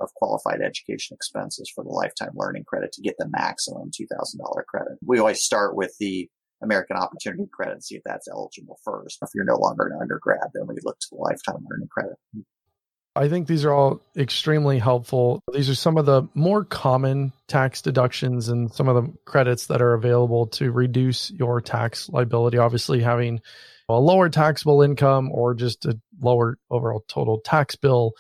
of 0.01 0.15
qualified 0.15 0.61
education 0.61 1.15
expenses 1.15 1.71
for 1.75 1.85
the 1.85 1.91
lifetime 1.91 2.33
learning 2.35 2.65
credit 2.67 2.93
to 2.93 3.03
get 3.03 3.15
the 3.19 3.29
maximum 3.29 3.91
$2,000 3.91 4.65
credit. 4.67 4.99
We 5.05 5.19
always 5.19 5.43
start 5.43 5.77
with 5.77 5.95
the 6.01 6.29
American 6.63 6.97
Opportunity 6.97 7.49
Credit 7.53 7.75
and 7.75 7.85
see 7.85 7.97
if 7.97 8.03
that's 8.05 8.29
eligible 8.29 8.79
first. 8.85 9.19
If 9.23 9.31
you're 9.35 9.45
no 9.45 9.59
longer 9.59 9.87
an 9.87 9.99
undergrad, 10.01 10.51
then 10.55 10.67
we 10.67 10.75
look 10.83 10.99
to 10.99 11.07
the 11.13 11.19
lifetime 11.19 11.65
learning 11.71 11.89
credit. 11.89 12.17
I 13.19 13.29
think 13.29 13.49
these 13.49 13.65
are 13.65 13.73
all 13.73 14.01
extremely 14.17 14.79
helpful. 14.79 15.43
These 15.53 15.69
are 15.69 15.75
some 15.75 15.97
of 15.97 16.07
the 16.07 16.23
more 16.35 16.65
common 16.65 17.33
tax 17.49 17.83
deductions 17.83 18.49
and 18.49 18.73
some 18.73 18.87
of 18.87 18.95
the 18.95 19.13
credits 19.25 19.67
that 19.67 19.83
are 19.83 19.95
available 19.95 20.47
to 20.47 20.71
reduce 20.71 21.29
your 21.33 21.61
tax 21.61 22.09
liability. 22.09 22.59
Obviously, 22.59 23.01
having 23.01 23.41
a 23.89 23.99
lower 23.99 24.29
taxable 24.29 24.83
income 24.83 25.33
or 25.33 25.55
just 25.55 25.85
a 25.85 25.99
lower 26.21 26.59
overall 26.71 27.05
total 27.09 27.41
tax 27.41 27.75
bill 27.75 28.13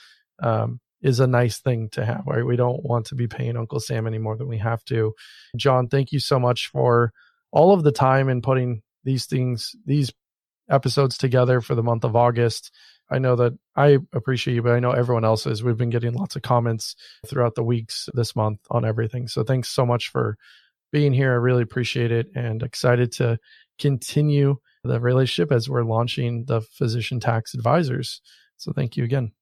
um, 0.43 0.81
is 1.01 1.21
a 1.21 1.29
nice 1.29 1.61
thing 1.61 1.91
to 1.91 2.05
have, 2.05 2.25
right? 2.27 2.45
We 2.45 2.57
don't 2.57 2.85
want 2.85 3.07
to 3.07 3.15
be 3.15 3.29
paying 3.29 3.57
Uncle 3.57 3.79
Sam 3.79 4.05
any 4.09 4.19
more 4.19 4.37
than 4.37 4.49
we 4.49 4.59
have 4.59 4.85
to. 4.87 5.15
John, 5.57 5.87
thank 5.87 6.11
you 6.11 6.19
so 6.19 6.41
much 6.41 6.71
for 6.73 7.13
all 7.53 7.73
of 7.73 7.85
the 7.85 7.93
time 7.93 8.29
and 8.29 8.43
putting 8.43 8.83
these 9.05 9.27
things, 9.27 9.77
these 9.87 10.13
episodes 10.69 11.17
together 11.17 11.61
for 11.61 11.77
the 11.77 11.85
month 11.85 12.03
of 12.03 12.17
August. 12.17 12.73
I 13.11 13.18
know 13.18 13.37
that 13.37 13.59
I 13.75 13.99
appreciate 14.12 14.55
you, 14.55 14.62
but 14.62 14.73
I 14.73 14.81
know 14.81 14.90
everyone 14.90 15.25
else 15.25 15.47
is. 15.47 15.62
We've 15.62 15.77
been 15.77 15.90
getting 15.90 16.14
lots 16.14 16.37
of 16.37 16.42
comments 16.42 16.94
throughout 17.27 17.55
the 17.55 17.62
weeks 17.62 18.09
this 18.14 18.37
month 18.37 18.61
on 18.71 18.85
everything. 18.85 19.29
So 19.29 19.42
thanks 19.42 19.68
so 19.68 19.87
much 19.87 20.09
for 20.09 20.37
being 20.92 21.12
here. 21.12 21.33
I 21.33 21.37
really 21.37 21.62
appreciate 21.62 22.12
it 22.12 22.29
and 22.35 22.62
excited 22.62 23.12
to 23.12 23.38
continue 23.79 24.57
the 24.85 25.01
relationship 25.01 25.53
as 25.53 25.68
we're 25.68 25.85
launching 25.85 26.44
the 26.47 26.61
physician 26.61 27.21
tax 27.21 27.55
advisors. 27.55 28.21
So 28.57 28.73
thank 28.73 28.97
you 28.97 29.05
again. 29.05 29.33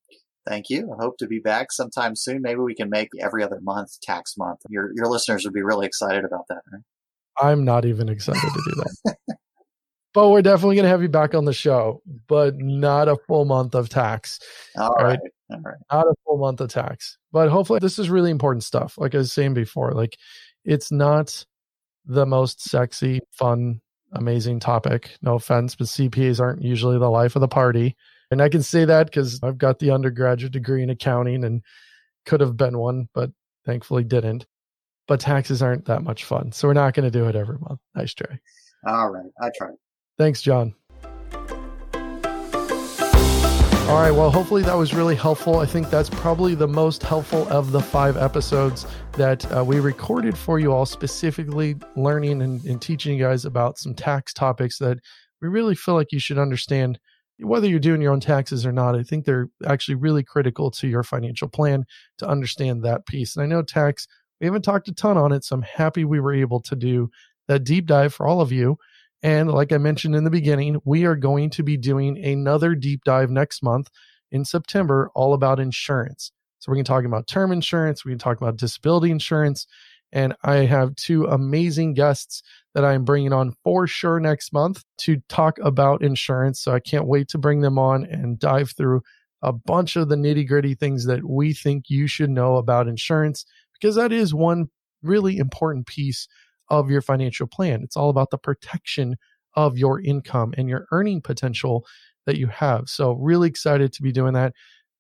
Thank 0.46 0.70
you. 0.70 0.92
I 0.92 1.02
hope 1.02 1.18
to 1.18 1.26
be 1.26 1.40
back 1.40 1.72
sometime 1.72 2.14
soon. 2.14 2.40
Maybe 2.40 2.61
we 2.61 2.74
can 2.74 2.88
make 2.88 3.09
every 3.20 3.42
other 3.42 3.59
month 3.61 4.00
tax 4.00 4.35
month. 4.38 4.61
Your 4.68 4.90
your 4.94 5.09
listeners 5.09 5.44
would 5.44 5.55
be 5.55 5.62
really 5.62 5.87
excited 5.87 6.24
about 6.24 6.44
that, 6.48 6.61
right? 6.72 6.83
I'm 7.38 7.64
not 7.64 7.85
even 7.85 8.09
excited 8.09 8.40
to 8.40 8.62
do 8.70 8.83
that. 9.05 9.16
but 10.16 10.31
we're 10.31 10.40
definitely 10.40 10.76
going 10.76 10.85
to 10.85 10.88
have 10.88 11.02
you 11.02 11.11
back 11.11 11.35
on 11.35 11.44
the 11.44 11.52
show, 11.52 12.00
but 12.26 12.57
not 12.57 13.07
a 13.07 13.18
full 13.29 13.44
month 13.44 13.74
of 13.74 13.90
tax. 13.90 14.40
All 14.79 14.94
right. 14.94 15.18
All 15.50 15.61
right. 15.61 15.76
Not 15.92 16.07
a 16.07 16.14
full 16.24 16.38
month 16.38 16.62
of 16.62 16.70
tax. 16.70 17.18
But 17.33 17.50
hopefully 17.50 17.81
this 17.83 17.98
is 17.98 18.09
really 18.09 18.31
important 18.31 18.64
stuff. 18.64 18.96
Like 18.96 19.14
I 19.14 19.18
was 19.18 19.31
saying 19.31 19.52
before, 19.52 19.92
like 19.92 20.16
it's 20.64 20.90
not 20.90 21.44
the 22.07 22.24
most 22.24 22.62
sexy, 22.62 23.20
fun, 23.31 23.83
amazing 24.11 24.59
topic. 24.59 25.11
No 25.20 25.35
offense, 25.35 25.74
but 25.74 25.87
CPAs 25.87 26.40
aren't 26.40 26.62
usually 26.62 26.98
the 26.98 27.11
life 27.11 27.37
of 27.37 27.40
the 27.40 27.46
party. 27.46 27.94
And 28.31 28.40
I 28.40 28.48
can 28.48 28.62
say 28.62 28.87
that 28.87 29.09
because 29.09 29.38
I've 29.42 29.59
got 29.59 29.81
the 29.81 29.90
undergraduate 29.90 30.55
degree 30.55 30.83
in 30.83 30.88
accounting 30.88 31.44
and 31.44 31.61
could 32.24 32.40
have 32.40 32.57
been 32.57 32.79
one, 32.79 33.11
but 33.12 33.33
thankfully 33.66 34.02
didn't. 34.02 34.46
But 35.09 35.20
taxes 35.20 35.61
aren't 35.61 35.85
that 35.85 36.05
much 36.05 36.24
fun. 36.24 36.52
So 36.52 36.68
we're 36.68 36.72
not 36.72 36.94
going 36.94 37.05
to 37.05 37.18
do 37.18 37.29
it 37.29 37.37
every 37.37 37.59
month. 37.59 37.81
Nice 37.94 38.14
try. 38.14 38.40
All 38.87 39.11
right. 39.11 39.31
I 39.42 39.50
tried. 39.55 39.74
Thanks, 40.18 40.42
John. 40.42 40.74
All 43.87 44.02
right. 44.02 44.11
Well, 44.11 44.33
hopefully 44.33 44.62
that 44.62 44.74
was 44.74 44.94
really 44.94 45.14
helpful. 45.14 45.61
I 45.61 45.66
think 45.66 45.90
that's 45.90 46.11
probably 46.11 46.57
the 46.57 46.66
most 46.66 47.05
helpful 47.05 47.48
of 47.48 47.70
the 47.70 47.81
five 47.81 48.16
episodes 48.16 48.85
that 49.12 49.50
uh, 49.57 49.64
we 49.64 49.79
recorded 49.79 50.37
for 50.37 50.59
you 50.59 50.72
all, 50.72 50.87
specifically 50.87 51.76
learning 51.94 52.42
and, 52.42 52.64
and 52.64 52.83
teaching 52.83 53.16
you 53.16 53.24
guys 53.24 53.44
about 53.44 53.79
some 53.79 53.94
tax 53.94 54.33
topics 54.33 54.79
that 54.79 54.98
we 55.40 55.48
really 55.48 55.76
feel 55.76 55.94
like 55.94 56.11
you 56.11 56.18
should 56.18 56.38
understand 56.38 56.98
whether 57.38 57.68
you're 57.68 57.79
doing 57.79 58.00
your 58.00 58.12
own 58.12 58.20
taxes 58.20 58.64
or 58.64 58.72
not, 58.72 58.96
I 58.96 59.02
think 59.02 59.24
they're 59.24 59.48
actually 59.66 59.96
really 59.96 60.22
critical 60.22 60.70
to 60.72 60.88
your 60.88 61.02
financial 61.02 61.48
plan 61.48 61.85
to 62.18 62.26
understand 62.26 62.83
that 62.83 63.07
piece. 63.07 63.37
And 63.37 63.42
I 63.42 63.46
know 63.46 63.62
tax, 63.62 64.09
we 64.40 64.46
haven't 64.46 64.62
talked 64.62 64.88
a 64.88 64.94
ton 64.94 65.16
on 65.16 65.33
it, 65.33 65.44
so 65.44 65.57
I'm 65.57 65.62
happy 65.62 66.05
we 66.05 66.20
were 66.20 66.35
able 66.35 66.61
to 66.62 66.76
do 66.76 67.11
that 67.48 67.64
deep 67.64 67.87
dive 67.87 68.14
for 68.14 68.26
all 68.26 68.40
of 68.40 68.52
you. 68.52 68.79
And 69.27 69.51
like 69.51 69.73
I 69.73 69.79
mentioned 69.79 70.15
in 70.15 70.23
the 70.23 70.31
beginning, 70.31 70.81
we 70.85 71.05
are 71.05 71.17
going 71.17 71.51
to 71.51 71.65
be 71.65 71.77
doing 71.77 72.17
another 72.25 72.77
deep 72.77 73.03
dive 73.03 73.29
next 73.29 73.61
month 73.61 73.89
in 74.31 74.45
September, 74.45 75.11
all 75.17 75.35
about 75.35 75.59
insurance. 75.59 76.31
So 76.61 76.71
we're 76.71 76.77
going 76.77 76.85
to 76.85 76.89
talk 76.89 77.05
about 77.05 77.27
term 77.27 77.51
insurance, 77.51 78.05
going 78.05 78.19
to 78.19 78.23
talk 78.23 78.41
about 78.41 78.57
disability 78.57 79.11
insurance, 79.11 79.67
and 80.12 80.37
I 80.45 80.59
have 80.59 80.95
two 80.95 81.25
amazing 81.25 81.95
guests 81.95 82.41
that 82.73 82.85
I'm 82.85 83.05
bringing 83.05 83.33
on 83.33 83.55
for 83.65 83.89
sure 83.89 84.21
next 84.21 84.53
month 84.53 84.85
to 84.99 85.17
talk 85.29 85.59
about 85.61 86.03
insurance. 86.03 86.61
So 86.61 86.73
I 86.73 86.79
can't 86.79 87.09
wait 87.09 87.27
to 87.31 87.39
bring 87.39 87.62
them 87.62 87.81
on 87.81 88.05
and 88.05 88.39
dive 88.39 88.75
through 88.77 89.01
a 89.43 89.53
bunch 89.53 89.97
of 89.97 90.09
the 90.09 90.15
nitty 90.15 90.47
gritty 90.47 90.77
things 90.77 91.05
that 91.07 91.29
we 91.29 91.53
think 91.53 91.87
you 91.89 92.07
should 92.07 92.31
know 92.31 92.59
about 92.59 92.87
insurance 92.87 93.45
because 93.73 93.97
that 93.97 94.12
is 94.12 94.33
one 94.33 94.67
really 95.03 95.37
important 95.39 95.89
piece 95.89 96.29
of 96.68 96.90
your 96.90 97.00
financial 97.00 97.46
plan. 97.46 97.83
It's 97.83 97.96
all 97.96 98.11
about 98.11 98.31
the 98.31 98.38
protection 98.38 99.16
of 99.55 99.79
your 99.79 100.00
income 100.00 100.55
and 100.57 100.68
your 100.68 100.87
earning 100.92 101.20
potential 101.20 101.87
that 102.26 102.38
you 102.38 102.46
have. 102.48 102.88
So, 102.88 103.12
really 103.12 103.48
excited 103.48 103.92
to 103.94 104.02
be 104.02 104.12
doing 104.12 104.35
that. 104.35 104.52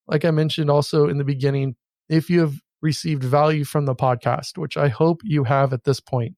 Like 0.06 0.24
I 0.24 0.30
mentioned 0.30 0.70
also 0.70 1.08
in 1.08 1.18
the 1.18 1.24
beginning, 1.24 1.76
if 2.08 2.30
you 2.30 2.40
have 2.40 2.54
received 2.82 3.24
value 3.24 3.64
from 3.64 3.86
the 3.86 3.94
podcast, 3.94 4.56
which 4.56 4.76
I 4.76 4.88
hope 4.88 5.20
you 5.24 5.44
have 5.44 5.72
at 5.72 5.84
this 5.84 6.00
point, 6.00 6.36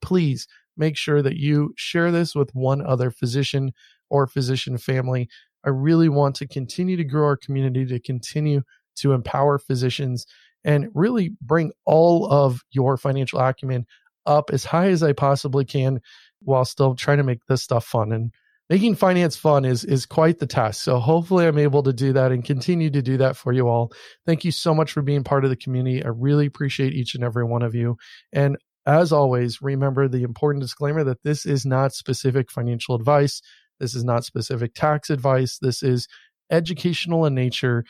please 0.00 0.46
make 0.76 0.96
sure 0.96 1.22
that 1.22 1.36
you 1.36 1.74
share 1.76 2.10
this 2.10 2.34
with 2.34 2.54
one 2.54 2.84
other 2.84 3.10
physician 3.10 3.72
or 4.10 4.26
physician 4.26 4.78
family. 4.78 5.28
I 5.64 5.70
really 5.70 6.08
want 6.08 6.36
to 6.36 6.46
continue 6.46 6.96
to 6.96 7.04
grow 7.04 7.24
our 7.24 7.36
community, 7.36 7.84
to 7.86 8.00
continue 8.00 8.62
to 8.96 9.12
empower 9.12 9.58
physicians 9.58 10.26
and 10.64 10.88
really 10.94 11.34
bring 11.40 11.72
all 11.84 12.30
of 12.30 12.62
your 12.70 12.96
financial 12.96 13.40
acumen 13.40 13.86
up 14.26 14.50
as 14.52 14.64
high 14.64 14.88
as 14.88 15.02
I 15.02 15.12
possibly 15.12 15.64
can 15.64 16.00
while 16.40 16.64
still 16.64 16.94
trying 16.94 17.18
to 17.18 17.24
make 17.24 17.44
this 17.46 17.62
stuff 17.62 17.84
fun. 17.84 18.12
And 18.12 18.32
making 18.70 18.94
finance 18.94 19.36
fun 19.36 19.64
is 19.64 19.84
is 19.84 20.06
quite 20.06 20.38
the 20.38 20.46
task. 20.46 20.82
So 20.82 20.98
hopefully 20.98 21.46
I'm 21.46 21.58
able 21.58 21.82
to 21.82 21.92
do 21.92 22.12
that 22.14 22.32
and 22.32 22.44
continue 22.44 22.90
to 22.90 23.02
do 23.02 23.16
that 23.18 23.36
for 23.36 23.52
you 23.52 23.68
all. 23.68 23.92
Thank 24.26 24.44
you 24.44 24.50
so 24.50 24.74
much 24.74 24.92
for 24.92 25.02
being 25.02 25.24
part 25.24 25.44
of 25.44 25.50
the 25.50 25.56
community. 25.56 26.04
I 26.04 26.08
really 26.08 26.46
appreciate 26.46 26.94
each 26.94 27.14
and 27.14 27.24
every 27.24 27.44
one 27.44 27.62
of 27.62 27.74
you. 27.74 27.96
And 28.32 28.56
as 28.86 29.12
always, 29.12 29.62
remember 29.62 30.08
the 30.08 30.22
important 30.22 30.62
disclaimer 30.62 31.04
that 31.04 31.22
this 31.22 31.46
is 31.46 31.64
not 31.64 31.92
specific 31.92 32.50
financial 32.50 32.94
advice. 32.94 33.40
This 33.78 33.94
is 33.94 34.04
not 34.04 34.24
specific 34.24 34.74
tax 34.74 35.10
advice. 35.10 35.58
This 35.58 35.82
is 35.82 36.08
educational 36.50 37.26
in 37.26 37.34
nature 37.34 37.84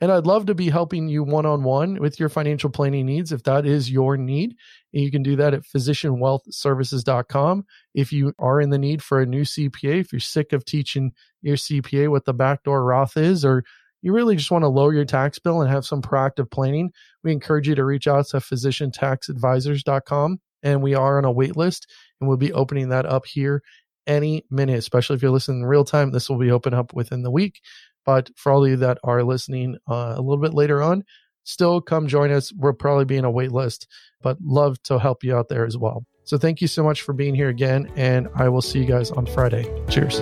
and 0.00 0.10
I'd 0.10 0.26
love 0.26 0.46
to 0.46 0.54
be 0.54 0.70
helping 0.70 1.08
you 1.08 1.22
one 1.22 1.46
on 1.46 1.62
one 1.62 2.00
with 2.00 2.18
your 2.18 2.28
financial 2.28 2.68
planning 2.68 3.06
needs 3.06 3.32
if 3.32 3.44
that 3.44 3.64
is 3.64 3.90
your 3.90 4.16
need. 4.16 4.56
And 4.92 5.02
you 5.02 5.10
can 5.10 5.22
do 5.22 5.36
that 5.36 5.54
at 5.54 5.62
physicianwealthservices.com. 5.62 7.64
If 7.94 8.12
you 8.12 8.32
are 8.38 8.60
in 8.60 8.70
the 8.70 8.78
need 8.78 9.02
for 9.02 9.20
a 9.20 9.26
new 9.26 9.42
CPA, 9.42 10.00
if 10.00 10.12
you're 10.12 10.20
sick 10.20 10.52
of 10.52 10.64
teaching 10.64 11.12
your 11.42 11.56
CPA 11.56 12.10
what 12.10 12.24
the 12.24 12.34
backdoor 12.34 12.84
Roth 12.84 13.16
is, 13.16 13.44
or 13.44 13.64
you 14.02 14.12
really 14.12 14.36
just 14.36 14.50
want 14.50 14.64
to 14.64 14.68
lower 14.68 14.92
your 14.92 15.04
tax 15.04 15.38
bill 15.38 15.62
and 15.62 15.70
have 15.70 15.86
some 15.86 16.02
proactive 16.02 16.50
planning, 16.50 16.90
we 17.22 17.32
encourage 17.32 17.68
you 17.68 17.74
to 17.76 17.84
reach 17.84 18.06
out 18.06 18.26
to 18.28 18.38
physiciantaxadvisors.com. 18.38 20.40
And 20.62 20.82
we 20.82 20.94
are 20.94 21.18
on 21.18 21.24
a 21.24 21.32
wait 21.32 21.56
list 21.56 21.90
and 22.20 22.28
we'll 22.28 22.36
be 22.36 22.52
opening 22.52 22.88
that 22.88 23.06
up 23.06 23.26
here 23.26 23.62
any 24.06 24.44
minute, 24.50 24.78
especially 24.78 25.16
if 25.16 25.22
you're 25.22 25.30
listening 25.30 25.60
in 25.60 25.66
real 25.66 25.84
time. 25.84 26.10
This 26.10 26.28
will 26.28 26.38
be 26.38 26.50
open 26.50 26.74
up 26.74 26.92
within 26.92 27.22
the 27.22 27.30
week. 27.30 27.60
But 28.04 28.30
for 28.36 28.52
all 28.52 28.64
of 28.64 28.70
you 28.70 28.76
that 28.76 28.98
are 29.04 29.22
listening 29.22 29.76
uh, 29.88 30.14
a 30.16 30.20
little 30.20 30.42
bit 30.42 30.54
later 30.54 30.82
on, 30.82 31.04
still 31.44 31.80
come 31.80 32.06
join 32.06 32.30
us. 32.30 32.52
We'll 32.52 32.72
probably 32.72 33.04
be 33.04 33.16
in 33.16 33.24
a 33.24 33.30
wait 33.30 33.52
list, 33.52 33.86
but 34.22 34.38
love 34.42 34.82
to 34.84 34.98
help 34.98 35.24
you 35.24 35.36
out 35.36 35.48
there 35.48 35.64
as 35.64 35.76
well. 35.76 36.04
So 36.24 36.38
thank 36.38 36.60
you 36.60 36.68
so 36.68 36.82
much 36.82 37.02
for 37.02 37.12
being 37.12 37.34
here 37.34 37.50
again, 37.50 37.90
and 37.96 38.28
I 38.34 38.48
will 38.48 38.62
see 38.62 38.78
you 38.78 38.86
guys 38.86 39.10
on 39.10 39.26
Friday. 39.26 39.70
Cheers. 39.90 40.20